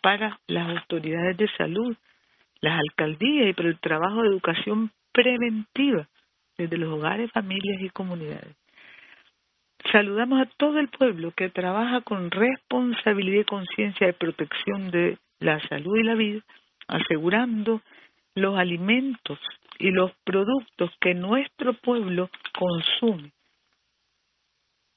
para 0.02 0.38
las 0.46 0.68
autoridades 0.68 1.36
de 1.36 1.48
salud, 1.56 1.96
las 2.60 2.78
alcaldías 2.78 3.48
y 3.48 3.54
para 3.54 3.70
el 3.70 3.80
trabajo 3.80 4.22
de 4.22 4.28
educación 4.28 4.92
preventiva 5.10 6.06
desde 6.56 6.78
los 6.78 6.92
hogares, 6.92 7.32
familias 7.32 7.82
y 7.82 7.90
comunidades. 7.90 8.54
Saludamos 9.90 10.42
a 10.42 10.46
todo 10.58 10.78
el 10.78 10.86
pueblo 10.86 11.32
que 11.32 11.50
trabaja 11.50 12.02
con 12.02 12.30
responsabilidad 12.30 13.40
y 13.40 13.46
conciencia 13.46 14.06
de 14.06 14.12
protección 14.12 14.92
de 14.92 15.18
la 15.40 15.58
salud 15.66 15.96
y 15.96 16.04
la 16.04 16.14
vida 16.14 16.40
asegurando 16.88 17.82
los 18.34 18.58
alimentos 18.58 19.38
y 19.78 19.90
los 19.90 20.12
productos 20.24 20.90
que 21.00 21.14
nuestro 21.14 21.74
pueblo 21.74 22.30
consume. 22.58 23.32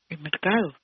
El 0.09 0.19
mercado, 0.19 0.75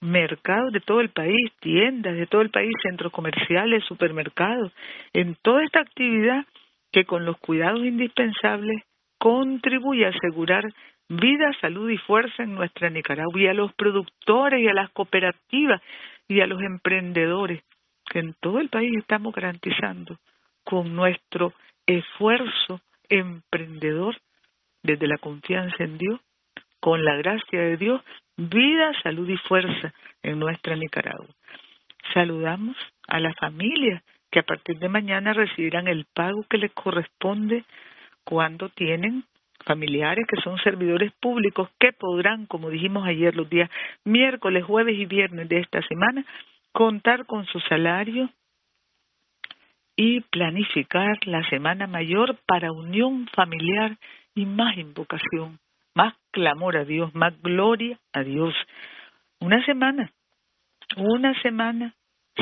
mercados 0.00 0.72
de 0.72 0.80
todo 0.80 1.00
el 1.00 1.10
país, 1.10 1.52
tiendas 1.60 2.14
de 2.14 2.26
todo 2.26 2.42
el 2.42 2.50
país, 2.50 2.72
centros 2.82 3.12
comerciales, 3.12 3.84
supermercados, 3.84 4.72
en 5.12 5.34
toda 5.42 5.64
esta 5.64 5.80
actividad 5.80 6.46
que 6.92 7.04
con 7.04 7.24
los 7.24 7.38
cuidados 7.38 7.80
indispensables 7.80 8.82
contribuye 9.18 10.06
a 10.06 10.10
asegurar 10.10 10.64
vida, 11.08 11.50
salud 11.60 11.90
y 11.90 11.98
fuerza 11.98 12.44
en 12.44 12.54
nuestra 12.54 12.90
Nicaragua 12.90 13.40
y 13.40 13.46
a 13.46 13.54
los 13.54 13.72
productores 13.74 14.60
y 14.60 14.68
a 14.68 14.74
las 14.74 14.90
cooperativas 14.90 15.82
y 16.28 16.40
a 16.40 16.46
los 16.46 16.62
emprendedores 16.62 17.62
que 18.10 18.18
en 18.20 18.34
todo 18.40 18.60
el 18.60 18.68
país 18.68 18.92
estamos 18.96 19.34
garantizando 19.34 20.18
con 20.64 20.94
nuestro 20.94 21.52
esfuerzo 21.86 22.80
emprendedor 23.08 24.16
desde 24.82 25.06
la 25.06 25.18
confianza 25.18 25.84
en 25.84 25.98
Dios, 25.98 26.20
con 26.80 27.04
la 27.04 27.16
gracia 27.16 27.60
de 27.60 27.76
Dios, 27.76 28.02
vida, 28.36 28.92
salud 29.02 29.28
y 29.28 29.36
fuerza 29.36 29.92
en 30.22 30.38
nuestra 30.38 30.76
Nicaragua. 30.76 31.28
Saludamos 32.12 32.76
a 33.08 33.20
las 33.20 33.34
familias 33.36 34.02
que 34.30 34.40
a 34.40 34.42
partir 34.42 34.78
de 34.78 34.88
mañana 34.88 35.32
recibirán 35.32 35.88
el 35.88 36.06
pago 36.12 36.44
que 36.50 36.58
les 36.58 36.72
corresponde 36.72 37.64
cuando 38.24 38.68
tienen 38.70 39.24
familiares 39.64 40.26
que 40.26 40.40
son 40.42 40.58
servidores 40.58 41.12
públicos 41.20 41.70
que 41.78 41.92
podrán, 41.92 42.46
como 42.46 42.68
dijimos 42.68 43.06
ayer, 43.06 43.34
los 43.34 43.48
días 43.48 43.70
miércoles, 44.04 44.64
jueves 44.64 44.98
y 44.98 45.06
viernes 45.06 45.48
de 45.48 45.60
esta 45.60 45.80
semana, 45.82 46.24
contar 46.74 47.24
con 47.26 47.46
su 47.46 47.60
salario 47.60 48.28
y 49.96 50.20
planificar 50.22 51.16
la 51.24 51.48
semana 51.48 51.86
mayor 51.86 52.36
para 52.46 52.72
unión 52.72 53.28
familiar 53.28 53.96
y 54.34 54.44
más 54.44 54.76
invocación, 54.76 55.60
más 55.94 56.14
clamor 56.32 56.76
a 56.76 56.84
Dios, 56.84 57.14
más 57.14 57.40
gloria 57.40 58.00
a 58.12 58.24
Dios. 58.24 58.52
Una 59.38 59.64
semana, 59.64 60.10
una 60.96 61.40
semana 61.42 61.94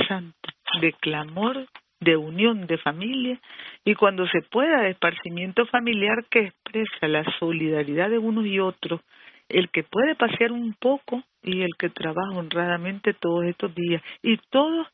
santa 0.08 0.48
de 0.80 0.94
clamor, 0.94 1.66
de 2.00 2.16
unión 2.16 2.66
de 2.66 2.78
familia 2.78 3.38
y 3.84 3.94
cuando 3.94 4.26
se 4.28 4.40
pueda 4.40 4.80
de 4.80 4.90
esparcimiento 4.92 5.66
familiar 5.66 6.24
que 6.30 6.46
expresa 6.46 7.06
la 7.06 7.22
solidaridad 7.38 8.08
de 8.08 8.18
unos 8.18 8.46
y 8.46 8.58
otros, 8.60 9.02
el 9.50 9.68
que 9.68 9.82
puede 9.82 10.14
pasear 10.14 10.52
un 10.52 10.72
poco 10.72 11.22
y 11.42 11.62
el 11.62 11.70
que 11.78 11.90
trabaja 11.90 12.36
honradamente 12.36 13.14
todos 13.14 13.44
estos 13.44 13.74
días 13.74 14.02
y 14.22 14.36
todos 14.50 14.86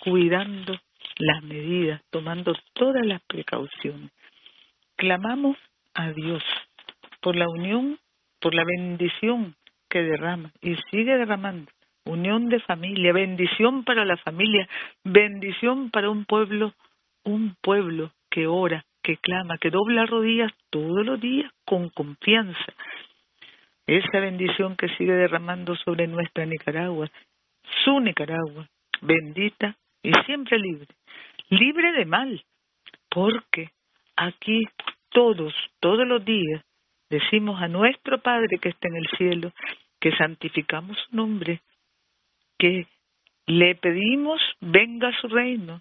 cuidando 0.00 0.78
las 1.18 1.42
medidas, 1.42 2.02
tomando 2.10 2.54
todas 2.72 3.04
las 3.06 3.22
precauciones. 3.22 4.10
Clamamos 4.96 5.56
a 5.94 6.10
Dios 6.10 6.42
por 7.20 7.36
la 7.36 7.48
unión, 7.48 7.98
por 8.40 8.54
la 8.54 8.64
bendición 8.64 9.54
que 9.88 10.02
derrama 10.02 10.52
y 10.60 10.76
sigue 10.90 11.16
derramando. 11.16 11.70
Unión 12.04 12.48
de 12.50 12.60
familia, 12.60 13.12
bendición 13.12 13.84
para 13.84 14.04
la 14.04 14.18
familia, 14.18 14.68
bendición 15.04 15.90
para 15.90 16.10
un 16.10 16.26
pueblo, 16.26 16.74
un 17.24 17.56
pueblo 17.62 18.12
que 18.30 18.46
ora, 18.46 18.84
que 19.02 19.16
clama, 19.16 19.56
que 19.56 19.70
dobla 19.70 20.04
rodillas 20.04 20.52
todos 20.68 21.06
los 21.06 21.18
días 21.20 21.50
con 21.64 21.88
confianza. 21.88 22.74
Esa 23.86 24.20
bendición 24.20 24.76
que 24.76 24.88
sigue 24.96 25.12
derramando 25.12 25.76
sobre 25.76 26.06
nuestra 26.06 26.46
Nicaragua, 26.46 27.10
su 27.84 28.00
Nicaragua, 28.00 28.68
bendita 29.02 29.76
y 30.02 30.12
siempre 30.26 30.58
libre 30.58 30.88
libre 31.50 31.92
de 31.92 32.04
mal, 32.04 32.42
porque 33.08 33.70
aquí 34.16 34.62
todos, 35.10 35.54
todos 35.80 36.06
los 36.06 36.24
días, 36.24 36.62
decimos 37.10 37.60
a 37.62 37.68
nuestro 37.68 38.20
Padre 38.20 38.58
que 38.60 38.70
está 38.70 38.88
en 38.88 38.96
el 38.96 39.08
cielo, 39.16 39.52
que 40.00 40.12
santificamos 40.16 40.98
su 40.98 41.16
nombre, 41.16 41.60
que 42.58 42.86
le 43.46 43.74
pedimos 43.76 44.40
venga 44.60 45.08
a 45.08 45.20
su 45.20 45.28
reino, 45.28 45.80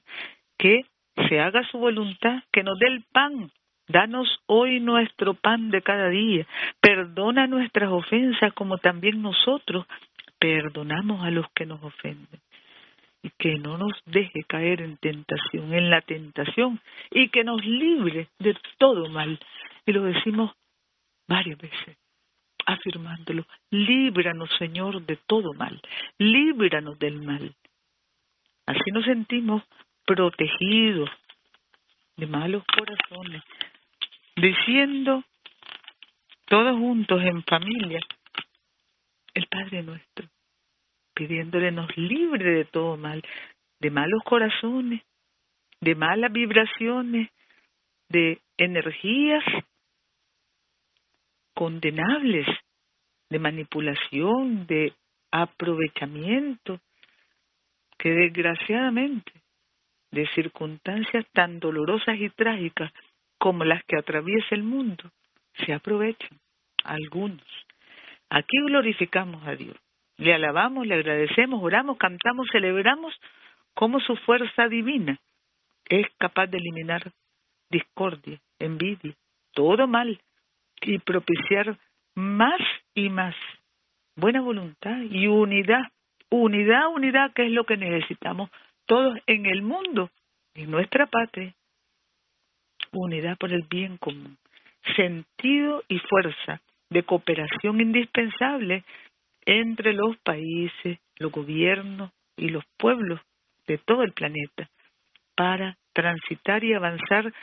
que 0.57 0.85
se 1.27 1.39
haga 1.39 1.63
su 1.69 1.77
voluntad, 1.77 2.43
que 2.51 2.63
nos 2.63 2.77
dé 2.79 2.87
el 2.87 3.03
pan. 3.11 3.51
Danos 3.87 4.41
hoy 4.45 4.79
nuestro 4.79 5.33
pan 5.33 5.69
de 5.69 5.81
cada 5.81 6.09
día. 6.09 6.45
Perdona 6.79 7.47
nuestras 7.47 7.91
ofensas 7.91 8.53
como 8.53 8.77
también 8.77 9.21
nosotros 9.21 9.85
perdonamos 10.39 11.23
a 11.23 11.31
los 11.31 11.45
que 11.53 11.65
nos 11.65 11.83
ofenden 11.83 12.41
y 13.23 13.29
que 13.37 13.57
no 13.57 13.77
nos 13.77 13.93
deje 14.05 14.43
caer 14.43 14.81
en 14.81 14.97
tentación, 14.97 15.73
en 15.73 15.89
la 15.89 16.01
tentación, 16.01 16.81
y 17.09 17.29
que 17.29 17.45
nos 17.45 17.65
libre 17.65 18.27
de 18.37 18.55
todo 18.77 19.07
mal. 19.07 19.39
Y 19.85 19.93
lo 19.93 20.03
decimos 20.03 20.51
varias 21.27 21.57
veces, 21.57 21.97
afirmándolo, 22.65 23.45
líbranos 23.71 24.49
Señor 24.59 25.05
de 25.05 25.15
todo 25.15 25.53
mal, 25.53 25.81
líbranos 26.17 26.99
del 26.99 27.21
mal. 27.21 27.55
Así 28.65 28.91
nos 28.91 29.05
sentimos 29.05 29.63
protegidos 30.05 31.09
de 32.17 32.27
malos 32.27 32.63
corazones, 32.65 33.41
diciendo 34.35 35.23
todos 36.45 36.77
juntos 36.77 37.21
en 37.23 37.43
familia 37.43 37.99
el 39.33 39.47
Padre 39.47 39.83
nuestro, 39.83 40.27
pidiéndole 41.13 41.71
nos 41.71 41.95
libre 41.97 42.51
de 42.51 42.65
todo 42.65 42.97
mal, 42.97 43.23
de 43.79 43.89
malos 43.89 44.21
corazones, 44.23 45.01
de 45.81 45.95
malas 45.95 46.31
vibraciones, 46.31 47.29
de 48.09 48.41
energías 48.57 49.43
condenables, 51.53 52.47
de 53.29 53.39
manipulación, 53.39 54.67
de 54.67 54.93
aprovechamiento, 55.31 56.79
que 57.97 58.09
desgraciadamente 58.09 59.31
de 60.11 60.27
circunstancias 60.35 61.25
tan 61.33 61.59
dolorosas 61.59 62.19
y 62.19 62.29
trágicas 62.29 62.91
como 63.43 63.65
las 63.65 63.83
que 63.83 63.97
atraviesa 63.97 64.55
el 64.55 64.63
mundo, 64.63 65.03
se 65.65 65.73
aprovechan 65.73 66.39
algunos. 66.85 67.45
Aquí 68.29 68.55
glorificamos 68.67 69.45
a 69.45 69.53
Dios, 69.57 69.75
le 70.15 70.33
alabamos, 70.33 70.87
le 70.87 70.95
agradecemos, 70.95 71.61
oramos, 71.61 71.97
cantamos, 71.97 72.47
celebramos 72.53 73.13
cómo 73.73 73.99
su 73.99 74.15
fuerza 74.15 74.69
divina 74.69 75.19
es 75.89 76.07
capaz 76.19 76.47
de 76.47 76.57
eliminar 76.59 77.11
discordia, 77.69 78.39
envidia, 78.59 79.13
todo 79.51 79.87
mal 79.89 80.21
y 80.79 80.99
propiciar 80.99 81.77
más 82.15 82.61
y 82.95 83.09
más 83.09 83.35
buena 84.15 84.39
voluntad 84.39 85.01
y 85.01 85.27
unidad, 85.27 85.83
unidad, 86.29 86.87
unidad, 86.95 87.33
que 87.33 87.47
es 87.47 87.51
lo 87.51 87.65
que 87.65 87.75
necesitamos 87.75 88.49
todos 88.85 89.19
en 89.27 89.47
el 89.47 89.63
mundo, 89.63 90.11
en 90.53 90.71
nuestra 90.71 91.07
patria. 91.07 91.53
Unidad 92.91 93.37
por 93.37 93.51
el 93.51 93.63
bien 93.63 93.97
común, 93.97 94.37
sentido 94.95 95.83
y 95.87 95.99
fuerza 95.99 96.61
de 96.89 97.03
cooperación 97.03 97.81
indispensable 97.81 98.83
entre 99.45 99.93
los 99.93 100.17
países, 100.17 100.99
los 101.17 101.31
gobiernos 101.31 102.11
y 102.37 102.49
los 102.49 102.63
pueblos 102.77 103.19
de 103.67 103.77
todo 103.77 104.03
el 104.03 104.13
planeta 104.13 104.69
para 105.35 105.77
transitar 105.93 106.63
y 106.63 106.73
avanzar 106.73 107.33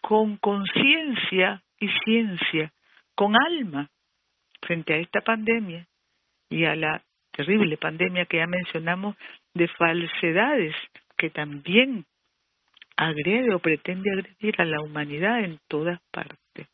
con 0.00 0.36
conciencia 0.36 1.62
y 1.78 1.88
ciencia, 2.04 2.72
con 3.14 3.34
alma, 3.36 3.88
frente 4.60 4.94
a 4.94 4.98
esta 4.98 5.20
pandemia 5.20 5.86
y 6.48 6.64
a 6.64 6.74
la 6.74 7.02
terrible 7.32 7.76
pandemia 7.76 8.26
que 8.26 8.38
ya 8.38 8.46
mencionamos 8.46 9.16
de 9.54 9.68
falsedades 9.68 10.74
que 11.16 11.30
también 11.30 12.06
agrede 12.96 13.54
o 13.54 13.58
pretende 13.58 14.10
agredir 14.10 14.54
a 14.60 14.64
la 14.64 14.80
humanidad 14.80 15.40
en 15.40 15.58
todas 15.68 16.00
partes. 16.10 16.68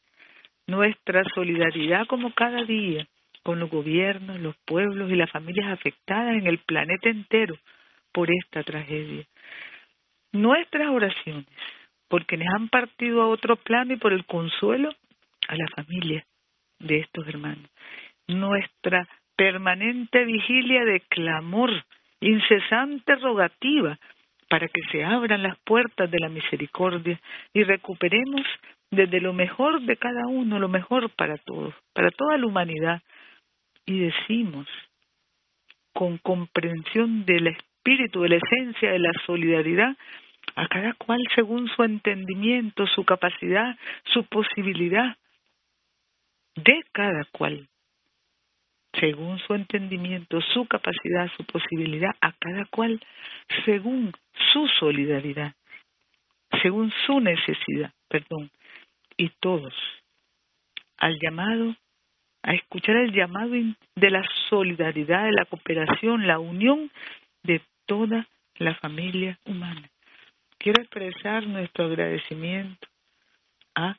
Nuestra 0.67 1.25
solidaridad 1.35 2.07
como 2.07 2.33
cada 2.33 2.65
día 2.65 3.07
con 3.43 3.59
los 3.59 3.71
gobiernos, 3.71 4.39
los 4.41 4.57
pueblos 4.67 5.11
y 5.11 5.17
las 5.17 5.31
familias 5.31 5.73
afectadas 5.73 6.35
en 6.35 6.47
el 6.47 6.59
planeta 6.59 7.09
entero 7.09 7.57
por 8.13 8.31
esta 8.31 8.63
tragedia. 8.63 9.25
Nuestras 10.33 10.89
oraciones 10.89 11.47
por 12.09 12.27
quienes 12.27 12.49
han 12.55 12.69
partido 12.69 13.23
a 13.23 13.29
otro 13.29 13.57
plano 13.57 13.95
y 13.95 13.97
por 13.97 14.13
el 14.13 14.27
consuelo 14.27 14.93
a 15.49 15.57
la 15.57 15.67
familia 15.69 16.25
de 16.81 16.99
estos 16.99 17.27
hermanos. 17.29 17.71
Nuestra 18.27 19.09
permanente 19.37 20.25
vigilia 20.25 20.85
de 20.85 21.01
clamor, 21.01 21.71
incesante 22.21 23.15
rogativa, 23.17 23.99
para 24.51 24.67
que 24.67 24.83
se 24.91 25.05
abran 25.05 25.45
las 25.45 25.57
puertas 25.61 26.11
de 26.11 26.19
la 26.19 26.29
misericordia 26.29 27.21
y 27.55 27.63
recuperemos 27.63 28.43
desde 28.91 29.21
lo 29.21 29.33
mejor 29.33 29.81
de 29.83 29.97
cada 29.97 30.27
uno, 30.27 30.59
lo 30.59 30.69
mejor 30.69 31.09
para 31.11 31.39
todos, 31.39 31.73
para 31.93 32.11
toda 32.11 32.37
la 32.37 32.47
humanidad. 32.47 33.01
Y 33.87 34.01
decimos, 34.01 34.67
con 35.93 36.19
comprensión 36.19 37.25
del 37.25 37.47
espíritu, 37.47 38.23
de 38.23 38.31
la 38.31 38.37
esencia 38.37 38.91
de 38.91 38.99
la 38.99 39.13
solidaridad, 39.25 39.97
a 40.57 40.67
cada 40.67 40.95
cual 40.95 41.21
según 41.37 41.69
su 41.69 41.85
entendimiento, 41.85 42.89
su 42.89 43.05
capacidad, 43.05 43.79
su 44.13 44.25
posibilidad, 44.25 45.17
de 46.57 46.83
cada 46.91 47.25
cual 47.31 47.69
según 48.99 49.39
su 49.41 49.55
entendimiento, 49.55 50.41
su 50.53 50.67
capacidad, 50.67 51.31
su 51.37 51.45
posibilidad, 51.45 52.15
a 52.21 52.33
cada 52.33 52.65
cual 52.67 53.01
según 53.65 54.13
su 54.53 54.67
solidaridad, 54.79 55.55
según 56.63 56.93
su 57.07 57.21
necesidad, 57.21 57.93
perdón, 58.09 58.51
y 59.17 59.29
todos 59.41 59.75
al 60.99 61.19
llamado, 61.19 61.75
a 62.43 62.55
escuchar 62.55 62.97
el 62.97 63.13
llamado 63.13 63.53
de 63.97 64.11
la 64.11 64.23
solidaridad, 64.49 65.25
de 65.25 65.33
la 65.33 65.45
cooperación, 65.45 66.27
la 66.27 66.39
unión 66.39 66.91
de 67.43 67.63
toda 67.87 68.27
la 68.57 68.75
familia 68.77 69.39
humana. 69.45 69.91
Quiero 70.59 70.83
expresar 70.83 71.47
nuestro 71.47 71.87
agradecimiento 71.87 72.89
a 73.75 73.97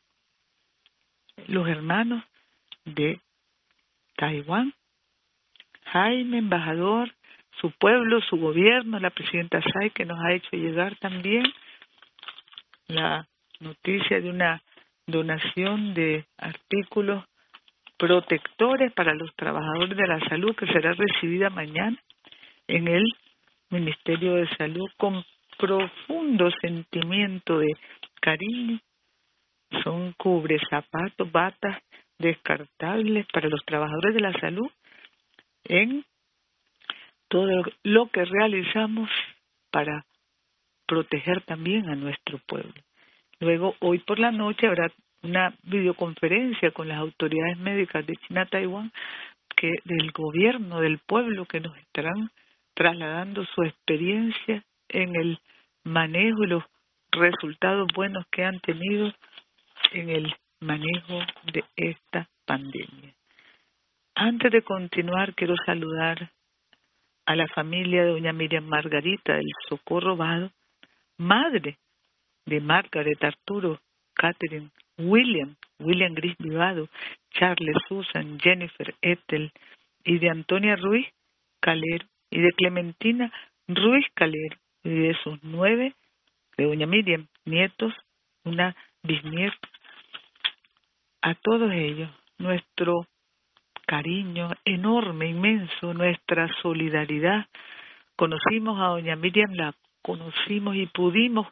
los 1.48 1.68
hermanos 1.68 2.24
de 2.86 3.20
Taiwán 4.16 4.74
Jaime, 5.92 6.38
embajador, 6.38 7.12
su 7.60 7.72
pueblo, 7.72 8.22
su 8.22 8.38
gobierno, 8.38 8.98
la 9.00 9.10
presidenta 9.10 9.62
Say, 9.62 9.90
que 9.90 10.06
nos 10.06 10.18
ha 10.24 10.34
hecho 10.34 10.56
llegar 10.56 10.96
también 11.00 11.44
la 12.88 13.28
noticia 13.60 14.22
de 14.22 14.30
una 14.30 14.62
donación 15.06 15.94
de 15.94 16.26
artículos 16.38 17.26
protectores 17.98 18.94
para 18.94 19.14
los 19.14 19.36
trabajadores 19.36 19.98
de 19.98 20.08
la 20.08 20.20
salud 20.30 20.56
que 20.56 20.66
será 20.68 20.94
recibida 20.94 21.50
mañana 21.50 21.98
en 22.68 22.88
el 22.88 23.04
Ministerio 23.70 24.36
de 24.36 24.48
Salud 24.56 24.90
con 24.98 25.24
profundo 25.58 26.50
sentimiento 26.62 27.60
de 27.60 27.68
cariño. 28.22 28.80
Son 29.84 30.14
cubre 30.14 30.58
zapatos, 30.70 31.32
batas 31.32 31.84
descartables 32.18 33.26
para 33.34 33.50
los 33.50 33.64
trabajadores 33.66 34.14
de 34.14 34.22
la 34.22 34.34
salud 34.40 34.70
en 35.64 36.06
todo 37.28 37.64
lo 37.84 38.10
que 38.10 38.26
realizamos 38.26 39.10
para 39.72 40.06
proteger 40.86 41.42
también 41.42 41.90
a 41.90 41.96
nuestro 41.96 42.40
pueblo. 42.46 42.74
Luego, 43.40 43.76
hoy 43.80 44.00
por 44.00 44.20
la 44.20 44.32
noche 44.32 44.68
habrá 44.68 44.92
una 45.24 45.56
videoconferencia 45.64 46.72
con 46.72 46.88
las 46.88 46.98
autoridades 46.98 47.58
médicas 47.58 48.06
de 48.06 48.18
China, 48.18 48.46
Taiwán, 48.46 48.92
que 49.56 49.76
del 49.86 50.12
gobierno 50.12 50.82
del 50.82 51.00
pueblo 51.00 51.46
que 51.46 51.60
nos 51.60 51.78
estarán 51.78 52.32
trasladando 52.74 53.46
su 53.46 53.64
experiencia 53.64 54.64
en 54.90 55.16
el 55.16 55.40
manejo 55.84 56.44
y 56.44 56.48
los 56.48 56.64
resultados 57.12 57.88
buenos 57.96 58.26
que 58.32 58.44
han 58.44 58.60
tenido 58.60 59.14
en 59.92 60.10
el 60.10 60.36
manejo 60.60 61.20
de 61.52 61.64
esta 61.76 62.28
pandemia. 62.46 63.14
Antes 64.16 64.52
de 64.52 64.62
continuar, 64.62 65.34
quiero 65.36 65.56
saludar 65.66 66.32
a 67.26 67.36
la 67.36 67.48
familia 67.48 68.04
de 68.04 68.10
doña 68.10 68.34
Miriam 68.34 68.66
Margarita 68.66 69.34
del 69.34 69.48
Socorro 69.70 70.18
Vado, 70.18 70.52
madre 71.18 71.78
de 72.46 72.60
Margaret 72.60 73.24
Arturo, 73.24 73.80
Catherine, 74.14 74.70
William, 74.98 75.56
William 75.80 76.14
Gris 76.14 76.36
Vivado, 76.38 76.90
Charles 77.32 77.76
Susan, 77.88 78.38
Jennifer 78.40 78.94
Ethel 79.02 79.52
y 80.04 80.20
de 80.20 80.30
Antonia 80.30 80.76
Ruiz 80.76 81.08
Calero 81.62 82.06
y 82.30 82.42
de 82.42 82.52
Clementina 82.52 83.32
Ruiz 83.68 84.06
Calero 84.14 84.58
y 84.84 84.90
de 84.90 85.16
sus 85.24 85.42
nueve, 85.42 85.96
de 86.58 86.66
doña 86.66 86.86
Miriam, 86.86 87.28
nietos, 87.46 87.94
una 88.44 88.76
bisnieta. 89.04 89.70
A 91.22 91.36
todos 91.36 91.72
ellos, 91.72 92.10
nuestro 92.40 93.08
cariño 93.92 94.52
enorme, 94.64 95.28
inmenso, 95.28 95.94
nuestra 95.94 96.48
solidaridad. 96.62 97.48
Conocimos 98.16 98.80
a 98.80 98.86
doña 98.96 99.18
Miriam, 99.18 99.52
la 99.54 99.74
conocimos 100.02 100.78
y 100.78 100.86
pudimos 100.86 101.46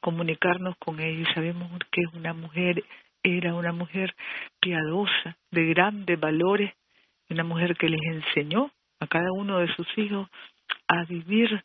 comunicarnos 0.00 0.74
con 0.78 0.98
ella 0.98 1.20
y 1.20 1.32
sabemos 1.32 1.70
que 1.92 2.00
es 2.00 2.12
una 2.14 2.34
mujer, 2.34 2.82
era 3.22 3.54
una 3.54 3.72
mujer 3.72 4.16
piadosa, 4.58 5.36
de 5.52 5.66
grandes 5.66 6.18
valores, 6.18 6.72
una 7.28 7.44
mujer 7.44 7.76
que 7.76 7.88
les 7.88 8.02
enseñó 8.02 8.72
a 8.98 9.06
cada 9.06 9.30
uno 9.30 9.60
de 9.60 9.72
sus 9.76 9.86
hijos 9.96 10.28
a 10.88 11.04
vivir 11.04 11.62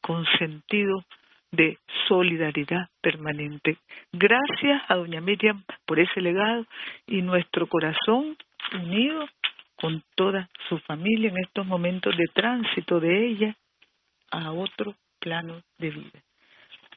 con 0.00 0.26
sentido 0.40 1.04
de 1.52 1.78
solidaridad 2.08 2.88
permanente. 3.00 3.78
Gracias 4.12 4.82
a 4.88 4.96
doña 4.96 5.20
Miriam 5.20 5.62
por 5.86 6.00
ese 6.00 6.20
legado 6.20 6.66
y 7.06 7.22
nuestro 7.22 7.68
corazón 7.68 8.36
unido 8.74 9.28
con 9.76 10.02
toda 10.14 10.48
su 10.68 10.78
familia 10.78 11.30
en 11.30 11.38
estos 11.38 11.66
momentos 11.66 12.16
de 12.16 12.26
tránsito 12.32 13.00
de 13.00 13.26
ella 13.26 13.56
a 14.30 14.52
otro 14.52 14.94
plano 15.18 15.62
de 15.78 15.90
vida. 15.90 16.22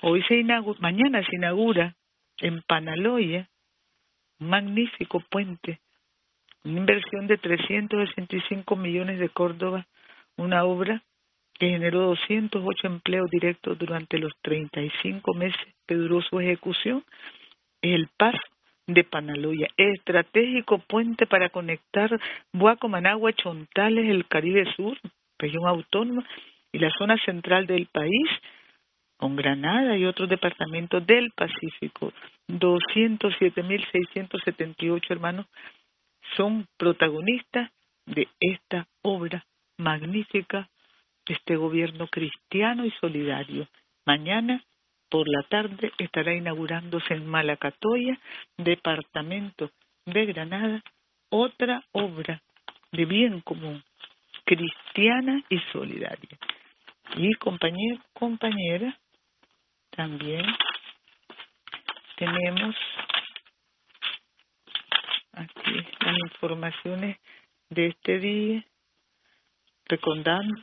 Hoy 0.01 0.23
se 0.23 0.35
inaugura, 0.35 0.79
mañana 0.79 1.23
se 1.25 1.35
inaugura 1.35 1.95
en 2.37 2.61
Panaloya 2.61 3.49
un 4.39 4.49
magnífico 4.49 5.19
puente, 5.19 5.79
una 6.63 6.79
inversión 6.79 7.27
de 7.27 7.37
365 7.37 8.75
millones 8.75 9.19
de 9.19 9.29
Córdoba, 9.29 9.85
una 10.37 10.63
obra 10.63 11.03
que 11.53 11.69
generó 11.69 12.07
208 12.07 12.87
empleos 12.87 13.29
directos 13.29 13.77
durante 13.77 14.17
los 14.17 14.31
35 14.41 15.33
meses 15.33 15.59
que 15.85 15.95
duró 15.95 16.21
su 16.21 16.39
ejecución, 16.39 17.03
es 17.81 17.95
el 17.95 18.07
paso 18.17 18.39
de 18.93 19.03
Panaloya, 19.03 19.67
estratégico 19.77 20.79
puente 20.79 21.27
para 21.27 21.49
conectar 21.49 22.09
Buaco, 22.51 22.89
Managua, 22.89 23.31
Chontales, 23.33 24.09
el 24.09 24.27
Caribe 24.27 24.65
Sur, 24.75 24.97
región 25.37 25.67
autónoma, 25.67 26.25
y 26.71 26.79
la 26.79 26.89
zona 26.97 27.15
central 27.23 27.67
del 27.67 27.85
país, 27.87 28.29
con 29.17 29.35
Granada 29.35 29.97
y 29.97 30.05
otros 30.05 30.29
departamentos 30.29 31.05
del 31.05 31.31
Pacífico. 31.31 32.13
207.678 32.47 35.01
hermanos 35.09 35.45
son 36.37 36.67
protagonistas 36.77 37.71
de 38.05 38.29
esta 38.39 38.87
obra 39.01 39.43
magnífica 39.77 40.69
de 41.25 41.33
este 41.33 41.55
gobierno 41.55 42.07
cristiano 42.07 42.85
y 42.85 42.91
solidario. 43.01 43.67
Mañana 44.05 44.63
por 45.09 45.27
la 45.27 45.43
tarde 45.43 45.91
estará 45.97 46.33
inaugurándose 46.33 47.13
en 47.13 47.27
Malacatoya, 47.27 48.19
departamento 48.57 49.71
de 50.05 50.25
Granada, 50.25 50.83
otra 51.29 51.83
obra 51.91 52.41
de 52.91 53.05
bien 53.05 53.41
común, 53.41 53.83
cristiana 54.45 55.43
y 55.49 55.59
solidaria. 55.71 56.37
Y 57.15 57.33
compañero, 57.35 58.01
compañera, 58.13 58.97
también 59.89 60.45
tenemos 62.15 62.75
aquí 65.33 65.87
las 66.05 66.17
informaciones 66.19 67.17
de 67.69 67.87
este 67.87 68.19
día, 68.19 68.65
recordando, 69.85 70.61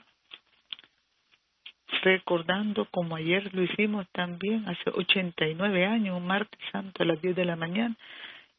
recordando 2.06 2.86
como 2.92 3.16
ayer 3.16 3.52
lo 3.52 3.64
hicimos 3.64 4.06
también, 4.12 4.64
hace 4.68 4.90
89 4.90 5.86
años, 5.86 6.16
un 6.16 6.24
martes 6.24 6.60
santo 6.70 7.02
a 7.02 7.06
las 7.06 7.20
10 7.20 7.34
de 7.34 7.44
la 7.44 7.56
mañana, 7.56 7.96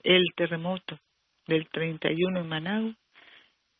el 0.03 0.23
terremoto 0.35 0.99
del 1.47 1.65
31 1.69 2.41
en 2.41 2.49
Managua, 2.49 2.93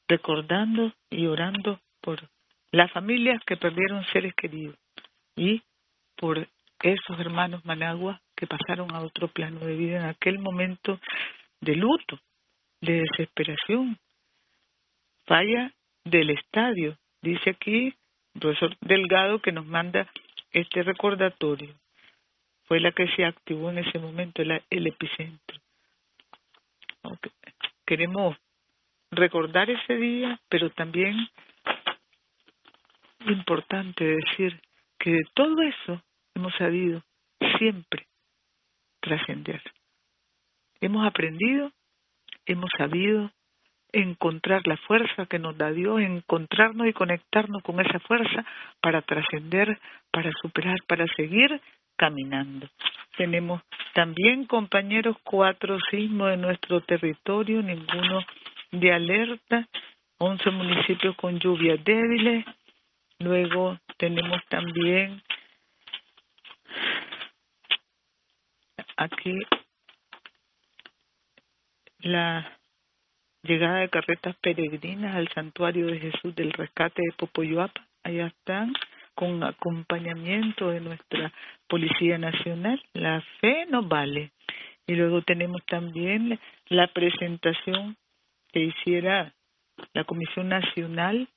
recordando 0.08 0.94
y 1.10 1.26
orando 1.26 1.82
por 2.00 2.30
las 2.72 2.90
familias 2.94 3.42
que 3.46 3.58
perdieron 3.58 4.06
seres 4.14 4.34
queridos 4.36 4.78
y 5.36 5.62
por 6.16 6.48
esos 6.82 7.20
hermanos 7.20 7.66
Managua 7.66 8.22
que 8.38 8.48
pasaron 8.48 8.96
a 8.96 9.02
otro 9.02 9.28
plano 9.28 9.60
de 9.60 9.76
vida 9.76 9.98
en 9.98 10.06
aquel 10.06 10.40
momento 10.40 10.98
de 11.60 11.76
luto, 11.76 12.22
de 12.80 13.02
desesperación. 13.02 13.98
Falla 15.26 15.74
del 16.06 16.30
estadio, 16.30 16.98
dice 17.22 17.50
aquí 17.50 17.94
profesor 18.40 18.76
Delgado 18.82 19.40
que 19.40 19.52
nos 19.52 19.66
manda 19.66 20.08
este 20.52 20.84
recordatorio. 20.84 21.74
Fue 22.66 22.80
la 22.80 22.92
que 22.92 23.08
se 23.16 23.26
activó 23.26 23.70
en 23.70 23.80
ese 23.80 24.00
momento 24.00 24.42
el, 24.42 24.62
el 24.70 24.88
epicentro. 24.88 25.60
Queremos 27.86 28.36
recordar 29.12 29.70
ese 29.70 29.96
día, 29.96 30.40
pero 30.50 30.70
también 30.72 31.16
importante 33.26 34.04
decir 34.04 34.60
que 35.00 35.12
de 35.12 35.24
todo 35.34 35.62
eso 35.62 36.02
hemos 36.36 36.54
sabido 36.56 37.04
siempre 37.58 38.08
trascender. 39.00 39.62
Hemos 40.82 41.06
aprendido, 41.06 41.72
hemos 42.46 42.70
sabido 42.78 43.32
encontrar 43.92 44.66
la 44.68 44.78
fuerza 44.78 45.26
que 45.26 45.40
nos 45.40 45.58
da 45.58 45.72
Dios, 45.72 46.02
encontrarnos 46.02 46.88
y 46.88 46.94
conectarnos 46.94 47.64
con 47.64 47.80
esa 47.80 48.00
fuerza 48.00 48.46
para 48.82 49.02
trascender, 49.02 49.80
para 50.12 50.32
superar, 50.42 50.78
para 50.88 51.06
seguir 51.16 51.62
caminando. 51.96 52.68
Tenemos 53.18 53.62
también, 53.94 54.46
compañeros, 54.46 55.18
cuatro 55.24 55.78
sismos 55.90 56.32
en 56.32 56.42
nuestro 56.42 56.82
territorio, 56.82 57.62
ninguno 57.64 58.20
de 58.72 58.94
alerta, 58.94 59.68
once 60.20 60.50
municipios 60.52 61.16
con 61.16 61.40
lluvias 61.40 61.84
débiles. 61.84 62.46
Luego 63.20 63.80
tenemos 63.98 64.44
también 64.50 65.22
aquí 68.96 69.40
la 72.00 72.57
llegada 73.44 73.80
de 73.80 73.90
carretas 73.90 74.36
peregrinas 74.42 75.16
al 75.16 75.30
santuario 75.30 75.88
de 75.88 76.00
Jesús 76.00 76.36
del 76.36 76.54
Rescate 76.54 77.02
de 77.02 77.14
Popoyoapa. 77.18 77.86
Allá 78.04 78.28
están 78.28 78.74
con 79.16 79.44
acompañamiento 79.44 80.70
de 80.70 80.82
nuestra 80.82 81.34
Policía 81.68 82.18
Nacional. 82.18 82.82
La 82.94 83.22
fe 83.42 83.66
no 83.70 83.84
vale. 83.84 84.32
Y 84.86 84.96
luego 84.96 85.22
tenemos 85.22 85.66
también 85.66 86.40
la 86.70 86.88
presentación 86.88 87.98
que 88.52 88.62
hiciera 88.62 89.34
la 89.94 90.04
Comisión 90.04 90.50
Nacional 90.50 91.28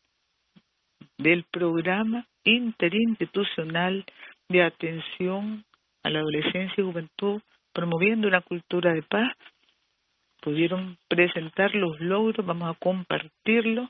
del 1.19 1.45
Programa 1.51 2.27
Interinstitucional 2.45 4.05
de 4.49 4.63
Atención 4.63 5.65
a 6.03 6.11
la 6.11 6.21
Adolescencia 6.21 6.75
y 6.79 6.83
Juventud, 6.83 7.43
promoviendo 7.73 8.29
una 8.29 8.41
cultura 8.41 8.93
de 8.93 9.03
paz. 9.03 9.33
Pudieron 10.41 10.97
presentar 11.09 11.75
los 11.75 12.01
logros, 12.01 12.47
vamos 12.47 12.71
a 12.71 12.79
compartirlos, 12.79 13.89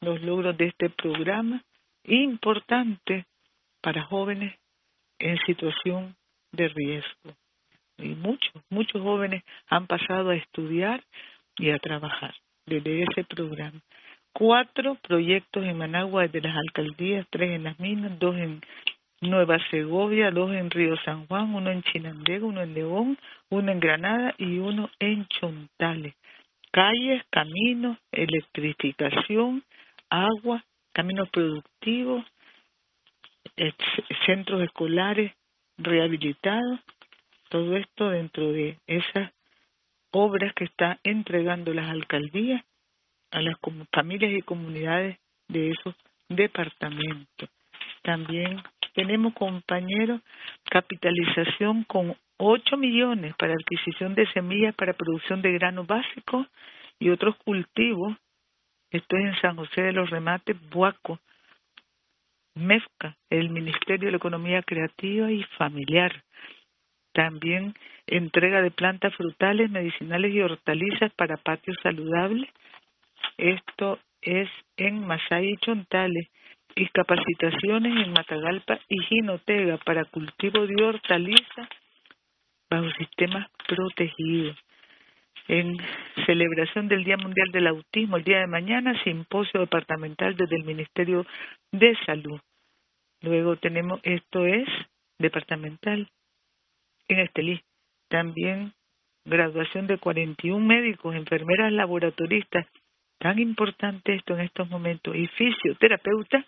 los 0.00 0.20
logros 0.22 0.56
de 0.56 0.66
este 0.66 0.90
programa, 0.90 1.62
importante 2.04 3.26
para 3.80 4.02
jóvenes 4.02 4.54
en 5.18 5.38
situación 5.46 6.16
de 6.52 6.68
riesgo. 6.68 7.36
Y 7.98 8.08
muchos, 8.08 8.52
muchos 8.68 9.00
jóvenes 9.00 9.42
han 9.68 9.86
pasado 9.86 10.30
a 10.30 10.36
estudiar 10.36 11.02
y 11.56 11.70
a 11.70 11.78
trabajar 11.78 12.34
desde 12.66 13.02
ese 13.02 13.24
programa. 13.24 13.80
Cuatro 14.32 14.96
proyectos 14.96 15.64
en 15.64 15.78
Managua 15.78 16.22
desde 16.22 16.42
las 16.42 16.56
alcaldías, 16.56 17.26
tres 17.30 17.52
en 17.52 17.64
las 17.64 17.78
minas, 17.80 18.18
dos 18.18 18.36
en 18.36 18.60
Nueva 19.20 19.58
Segovia, 19.70 20.30
dos 20.30 20.52
en 20.52 20.70
Río 20.70 20.96
San 20.98 21.26
Juan, 21.26 21.54
uno 21.54 21.70
en 21.70 21.82
Chinandega, 21.82 22.44
uno 22.44 22.62
en 22.62 22.74
León, 22.74 23.18
uno 23.48 23.72
en 23.72 23.80
Granada 23.80 24.34
y 24.36 24.58
uno 24.58 24.90
en 24.98 25.26
Chontales. 25.26 26.14
Calles, 26.70 27.22
caminos, 27.30 27.96
electrificación, 28.12 29.64
agua, 30.10 30.62
caminos 30.92 31.30
productivos, 31.30 32.24
centros 34.26 34.62
escolares 34.62 35.32
rehabilitados, 35.78 36.80
todo 37.48 37.76
esto 37.76 38.10
dentro 38.10 38.52
de 38.52 38.78
esas 38.86 39.32
obras 40.10 40.52
que 40.54 40.64
está 40.64 40.98
entregando 41.04 41.72
las 41.72 41.88
alcaldías 41.88 42.62
a 43.30 43.40
las 43.40 43.56
familias 43.92 44.32
y 44.32 44.42
comunidades 44.42 45.18
de 45.48 45.70
esos 45.70 45.94
departamentos. 46.28 47.48
También 48.02 48.62
tenemos, 48.96 49.34
compañeros, 49.34 50.22
capitalización 50.64 51.84
con 51.84 52.16
8 52.38 52.76
millones 52.78 53.34
para 53.36 53.52
adquisición 53.52 54.14
de 54.14 54.26
semillas 54.32 54.74
para 54.74 54.94
producción 54.94 55.42
de 55.42 55.52
granos 55.52 55.86
básicos 55.86 56.46
y 56.98 57.10
otros 57.10 57.36
cultivos. 57.44 58.16
Esto 58.90 59.16
es 59.18 59.24
en 59.24 59.40
San 59.42 59.56
José 59.56 59.82
de 59.82 59.92
los 59.92 60.08
Remates, 60.08 60.56
Buaco, 60.70 61.20
MEFCA, 62.54 63.18
el 63.28 63.50
Ministerio 63.50 64.06
de 64.06 64.12
la 64.12 64.16
Economía 64.16 64.62
Creativa 64.62 65.30
y 65.30 65.42
Familiar. 65.58 66.24
También 67.12 67.74
entrega 68.06 68.62
de 68.62 68.70
plantas 68.70 69.14
frutales, 69.14 69.70
medicinales 69.70 70.32
y 70.32 70.40
hortalizas 70.40 71.12
para 71.12 71.36
patios 71.36 71.76
saludables. 71.82 72.48
Esto 73.36 73.98
es 74.22 74.48
en 74.78 75.06
Masay 75.06 75.50
y 75.50 75.56
Chontales. 75.58 76.28
Y 76.76 76.86
capacitaciones 76.88 78.06
en 78.06 78.12
Matagalpa 78.12 78.78
y 78.88 78.98
Jinotega 79.04 79.78
para 79.78 80.04
cultivo 80.04 80.66
de 80.66 80.84
hortalizas 80.84 81.68
bajo 82.70 82.90
sistemas 82.98 83.48
protegidos. 83.66 84.56
En 85.48 85.76
celebración 86.26 86.88
del 86.88 87.04
Día 87.04 87.16
Mundial 87.16 87.50
del 87.52 87.68
Autismo, 87.68 88.16
el 88.16 88.24
día 88.24 88.40
de 88.40 88.46
mañana, 88.46 89.02
simposio 89.04 89.60
departamental 89.60 90.36
desde 90.36 90.56
el 90.56 90.64
Ministerio 90.64 91.24
de 91.72 91.96
Salud. 92.04 92.40
Luego 93.22 93.56
tenemos, 93.56 94.00
esto 94.02 94.44
es 94.44 94.68
departamental, 95.18 96.08
en 97.08 97.18
Estelí. 97.20 97.60
También 98.08 98.72
graduación 99.24 99.86
de 99.86 99.98
41 99.98 100.64
médicos, 100.64 101.14
enfermeras 101.14 101.72
laboratoristas, 101.72 102.66
tan 103.18 103.38
importante 103.38 104.14
esto 104.14 104.34
en 104.34 104.40
estos 104.40 104.68
momentos, 104.68 105.14
y 105.14 105.26
fisioterapeutas 105.28 106.44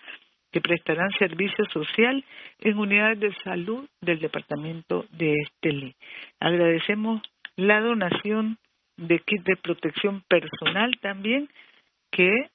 que 0.50 0.60
prestarán 0.60 1.10
servicio 1.18 1.64
social 1.66 2.24
en 2.60 2.78
unidades 2.78 3.20
de 3.20 3.34
salud 3.44 3.88
del 4.00 4.18
departamento 4.18 5.04
de 5.12 5.34
Estelí. 5.34 5.94
Agradecemos 6.40 7.22
la 7.56 7.80
donación 7.80 8.58
de 8.96 9.18
kit 9.20 9.42
de 9.44 9.56
protección 9.56 10.22
personal 10.22 10.92
también 11.00 11.48
que 12.10 12.48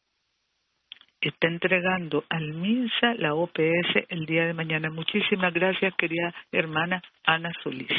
está 1.22 1.48
entregando 1.48 2.26
al 2.30 2.54
MINSA 2.54 3.16
la 3.16 3.34
OPS 3.34 4.08
el 4.10 4.26
día 4.26 4.46
de 4.46 4.54
mañana. 4.54 4.90
Muchísimas 4.90 5.54
gracias, 5.54 5.94
querida 5.96 6.34
hermana 6.52 7.02
Ana 7.24 7.52
Solís. 7.64 7.94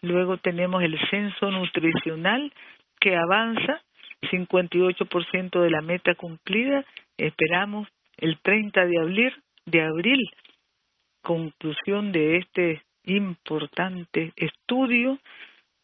Luego 0.00 0.38
tenemos 0.38 0.82
el 0.82 0.98
censo 1.10 1.50
nutricional 1.50 2.52
que 3.00 3.16
avanza, 3.16 3.82
58% 4.30 5.60
de 5.60 5.70
la 5.70 5.80
meta 5.80 6.14
cumplida. 6.14 6.84
Esperamos 7.16 7.88
el 8.16 8.38
30 8.40 8.86
de 8.86 9.00
abril, 9.00 9.32
de 9.66 9.82
abril 9.82 10.30
conclusión 11.22 12.12
de 12.12 12.36
este 12.36 12.82
importante 13.04 14.32
estudio 14.36 15.18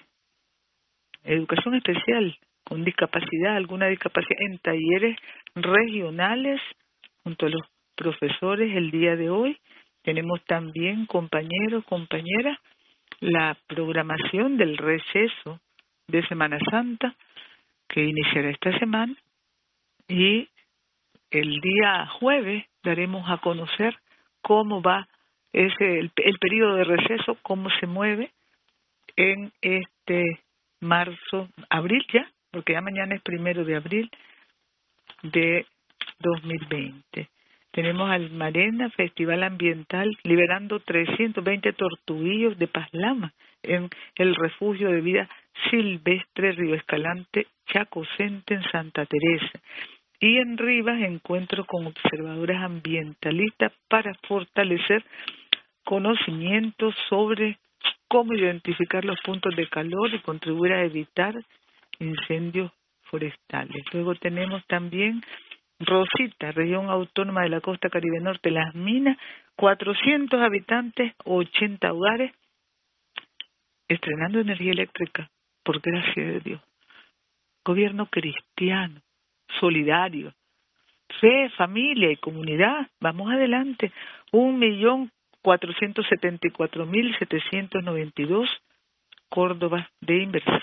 educación 1.24 1.76
especial 1.76 2.38
con 2.64 2.84
discapacidad, 2.84 3.56
alguna 3.56 3.88
discapacidad, 3.88 4.40
en 4.40 4.58
talleres 4.60 5.18
regionales 5.56 6.62
junto 7.24 7.46
a 7.46 7.50
los 7.50 7.62
profesores 7.96 8.76
el 8.76 8.92
día 8.92 9.16
de 9.16 9.30
hoy. 9.30 9.58
Tenemos 10.04 10.44
también, 10.46 11.06
compañeros, 11.06 11.84
compañeras, 11.86 12.58
la 13.20 13.56
programación 13.68 14.58
del 14.58 14.78
receso 14.78 15.60
de 16.08 16.26
Semana 16.28 16.58
Santa 16.70 17.16
que 17.88 18.04
iniciará 18.04 18.50
esta 18.50 18.78
semana 18.80 19.16
y 20.08 20.48
el 21.30 21.62
día 21.62 22.08
jueves 22.20 22.66
daremos 22.84 23.30
a 23.30 23.38
conocer 23.38 23.98
cómo 24.42 24.82
va 24.82 25.08
ese 25.54 26.00
el, 26.00 26.12
el 26.16 26.40
periodo 26.40 26.76
de 26.76 26.84
receso, 26.84 27.38
cómo 27.42 27.70
se 27.80 27.88
mueve 27.88 28.32
en 29.16 29.52
este 29.62 30.42
marzo, 30.80 31.50
abril 31.70 32.06
ya, 32.14 32.30
porque 32.50 32.74
ya 32.74 32.82
mañana 32.82 33.16
es 33.16 33.22
primero 33.22 33.64
de 33.66 33.76
abril 33.76 34.10
de 35.24 35.66
2020. 36.20 37.30
Tenemos 37.72 38.10
al 38.10 38.32
Marena 38.32 38.90
Festival 38.90 39.44
Ambiental 39.44 40.12
liberando 40.24 40.82
320 40.82 41.72
tortuguillos 41.74 42.58
de 42.58 42.68
Paslama 42.68 43.34
en 43.64 43.90
el 44.16 44.36
refugio 44.36 44.90
de 44.90 45.02
vida 45.02 45.30
silvestre 45.70 46.52
Río 46.52 46.76
Escalante 46.76 47.48
Chacocente 47.68 48.56
en 48.56 48.64
Santa 48.64 49.06
Teresa. 49.06 49.60
Y 50.20 50.38
en 50.38 50.58
Rivas 50.58 51.02
encuentro 51.02 51.66
con 51.66 51.88
observadores 51.88 52.58
ambientalistas 52.58 53.72
para 53.88 54.14
fortalecer 54.28 55.04
conocimientos 55.84 56.94
sobre 57.10 57.58
cómo 58.08 58.34
identificar 58.34 59.06
los 59.06 59.20
puntos 59.22 59.56
de 59.56 59.68
calor 59.68 60.14
y 60.14 60.20
contribuir 60.20 60.74
a 60.74 60.84
evitar 60.84 61.34
incendios 62.00 62.72
forestales. 63.04 63.84
Luego 63.94 64.16
tenemos 64.16 64.66
también 64.68 65.22
Rosita, 65.86 66.52
región 66.52 66.90
autónoma 66.90 67.42
de 67.42 67.50
la 67.50 67.62
costa 67.62 67.90
caribe 67.90 68.20
norte, 68.20 68.52
Las 68.52 68.74
Minas, 68.76 69.18
400 69.56 70.40
habitantes, 70.42 71.14
80 71.26 71.92
hogares, 71.92 72.32
estrenando 73.88 74.40
energía 74.40 74.72
eléctrica, 74.72 75.30
por 75.64 75.82
gracia 75.82 76.24
de 76.24 76.40
Dios. 76.40 76.62
Gobierno 77.64 78.08
cristiano, 78.08 79.02
solidario, 79.60 80.34
fe, 81.20 81.50
familia 81.58 82.12
y 82.12 82.18
comunidad, 82.18 82.88
vamos 83.00 83.32
adelante. 83.32 83.92
Un 84.32 84.60
millón 84.60 85.12
cuatrocientos 85.42 86.06
setenta 86.08 86.48
y 86.48 86.52
cuatro 86.52 86.86
mil 86.86 87.16
setecientos 87.18 87.84
noventa 87.84 88.22
y 88.22 88.26
dos 88.26 88.50
Córdoba 89.30 89.90
de 90.02 90.24
inversión. 90.24 90.62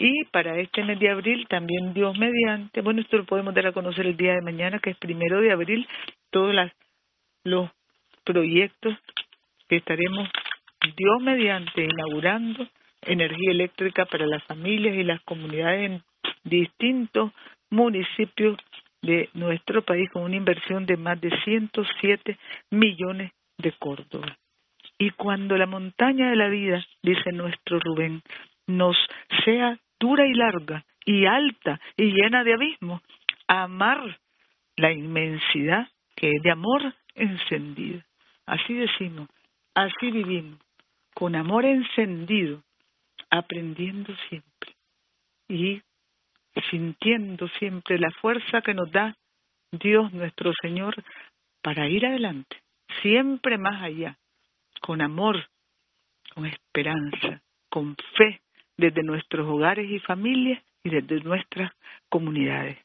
Y 0.00 0.24
para 0.26 0.56
este 0.58 0.84
mes 0.84 1.00
de 1.00 1.10
abril, 1.10 1.46
también 1.48 1.92
Dios 1.92 2.16
mediante, 2.16 2.82
bueno, 2.82 3.00
esto 3.00 3.16
lo 3.16 3.24
podemos 3.24 3.52
dar 3.52 3.66
a 3.66 3.72
conocer 3.72 4.06
el 4.06 4.16
día 4.16 4.34
de 4.34 4.42
mañana, 4.42 4.78
que 4.78 4.90
es 4.90 4.96
primero 4.96 5.40
de 5.40 5.50
abril, 5.50 5.88
todos 6.30 6.54
los 7.42 7.70
proyectos 8.22 8.96
que 9.68 9.76
estaremos 9.76 10.28
Dios 10.96 11.20
mediante 11.20 11.84
inaugurando 11.84 12.68
energía 13.02 13.50
eléctrica 13.50 14.06
para 14.06 14.26
las 14.26 14.44
familias 14.44 14.94
y 14.94 15.02
las 15.02 15.20
comunidades 15.22 15.90
en 15.90 16.02
distintos 16.44 17.32
municipios 17.70 18.56
de 19.02 19.28
nuestro 19.34 19.82
país 19.82 20.08
con 20.10 20.22
una 20.22 20.36
inversión 20.36 20.86
de 20.86 20.96
más 20.96 21.20
de 21.20 21.30
107 21.44 22.38
millones 22.70 23.32
de 23.58 23.72
Córdoba. 23.72 24.36
Y 24.96 25.10
cuando 25.10 25.56
la 25.56 25.66
montaña 25.66 26.30
de 26.30 26.36
la 26.36 26.48
vida, 26.48 26.84
dice 27.02 27.32
nuestro 27.32 27.78
Rubén, 27.80 28.22
nos 28.66 28.96
sea 29.44 29.78
dura 29.98 30.26
y 30.26 30.34
larga 30.34 30.84
y 31.04 31.26
alta 31.26 31.80
y 31.96 32.12
llena 32.12 32.44
de 32.44 32.54
abismos, 32.54 33.02
amar 33.46 34.20
la 34.76 34.92
inmensidad 34.92 35.88
que 36.14 36.32
es 36.32 36.42
de 36.42 36.50
amor 36.50 36.94
encendido. 37.14 38.02
Así 38.46 38.74
decimos, 38.74 39.28
así 39.74 40.10
vivimos, 40.10 40.58
con 41.14 41.34
amor 41.34 41.64
encendido, 41.64 42.62
aprendiendo 43.30 44.14
siempre 44.28 44.76
y 45.48 45.82
sintiendo 46.70 47.48
siempre 47.58 47.98
la 47.98 48.10
fuerza 48.10 48.62
que 48.62 48.74
nos 48.74 48.90
da 48.90 49.16
Dios 49.70 50.12
nuestro 50.12 50.52
Señor 50.60 51.02
para 51.62 51.88
ir 51.88 52.06
adelante, 52.06 52.62
siempre 53.02 53.58
más 53.58 53.82
allá, 53.82 54.18
con 54.80 55.00
amor, 55.00 55.48
con 56.34 56.46
esperanza, 56.46 57.42
con 57.68 57.96
fe, 58.16 58.40
desde 58.78 59.02
nuestros 59.02 59.46
hogares 59.46 59.90
y 59.90 59.98
familias 59.98 60.62
y 60.82 60.88
desde 60.88 61.20
nuestras 61.20 61.70
comunidades. 62.08 62.78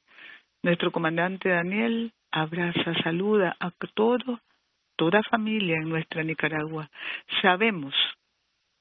Nuestro 0.64 0.92
comandante 0.92 1.50
Daniel 1.50 2.12
abraza, 2.32 2.94
saluda 3.04 3.56
a 3.60 3.72
todos, 3.94 4.40
toda 4.96 5.22
familia 5.30 5.78
en 5.78 5.90
nuestra 5.90 6.24
Nicaragua. 6.24 6.90
Sabemos 7.42 7.94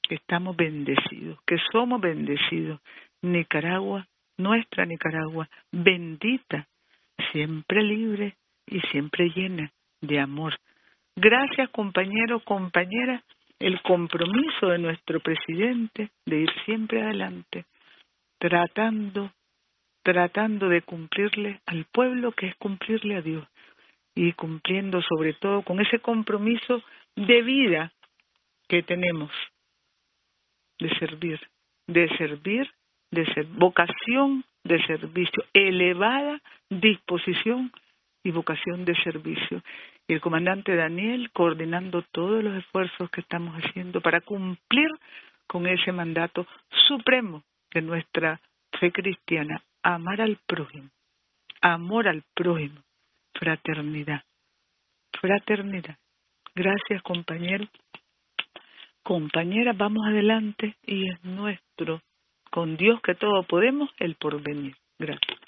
que 0.03 0.17
estamos 0.17 0.57
bendecidos, 0.57 1.39
que 1.47 1.59
somos 1.71 2.01
bendecidos. 2.01 2.81
Nicaragua, 3.21 4.07
nuestra 4.39 4.85
Nicaragua, 4.85 5.49
bendita, 5.71 6.67
siempre 7.31 7.83
libre 7.83 8.37
y 8.67 8.81
siempre 8.91 9.31
llena 9.31 9.71
de 10.01 10.19
amor. 10.19 10.59
Gracias 11.15 11.69
compañeros, 11.71 12.43
compañeras 12.45 13.23
el 13.63 13.81
compromiso 13.83 14.69
de 14.69 14.79
nuestro 14.79 15.21
presidente 15.21 16.11
de 16.27 16.41
ir 16.41 16.51
siempre 16.65 17.03
adelante, 17.03 17.65
tratando, 18.39 19.33
tratando 20.03 20.69
de 20.69 20.83
cumplirle 20.83 21.61
al 21.67 21.85
pueblo 21.85 22.33
que 22.33 22.49
es 22.49 22.57
cumplirle 22.57 23.17
a 23.17 23.23
Dios 23.23 23.47
y 24.15 24.33
cumpliendo 24.33 25.01
sobre 25.03 25.35
todo 25.35 25.63
con 25.63 25.81
ese 25.81 26.01
compromiso 26.01 26.83
de 27.15 27.43
vida 27.43 27.93
que 28.69 28.83
tenemos 28.83 29.31
de 30.79 30.91
servir, 30.99 31.41
de 31.87 32.09
servir, 32.17 32.69
de 33.11 33.25
ser 33.33 33.47
vocación 33.47 34.45
de 34.65 34.85
servicio, 34.87 35.45
elevada 35.53 36.41
disposición 36.71 37.73
y 38.25 38.31
vocación 38.31 38.85
de 38.85 38.95
servicio 39.03 39.63
y 40.13 40.15
el 40.15 40.21
comandante 40.21 40.77
Daniel 40.77 41.31
coordinando 41.33 42.03
todos 42.13 42.45
los 42.45 42.55
esfuerzos 42.59 43.09
que 43.09 43.23
estamos 43.23 43.55
haciendo 43.57 44.03
para 44.03 44.21
cumplir 44.21 44.91
con 45.47 45.67
ese 45.67 45.91
mandato 45.91 46.47
supremo 46.87 47.43
de 47.73 47.81
nuestra 47.81 48.39
fe 48.79 48.93
cristiana, 48.93 49.63
amar 49.83 50.21
al 50.21 50.37
prójimo, 50.47 50.91
amor 51.63 52.09
al 52.09 52.25
prójimo, 52.35 52.83
fraternidad, 53.33 54.23
fraternidad. 55.19 55.97
Gracias 56.55 57.01
compañero. 57.03 57.67
Compañera, 59.03 59.73
vamos 59.73 60.07
adelante 60.07 60.77
y 60.85 61.11
es 61.11 61.25
nuestro, 61.25 62.03
con 62.51 62.77
Dios 62.77 63.01
que 63.01 63.15
todo 63.15 63.45
podemos, 63.45 63.89
el 63.99 64.17
porvenir. 64.17 64.77
Gracias. 64.99 65.39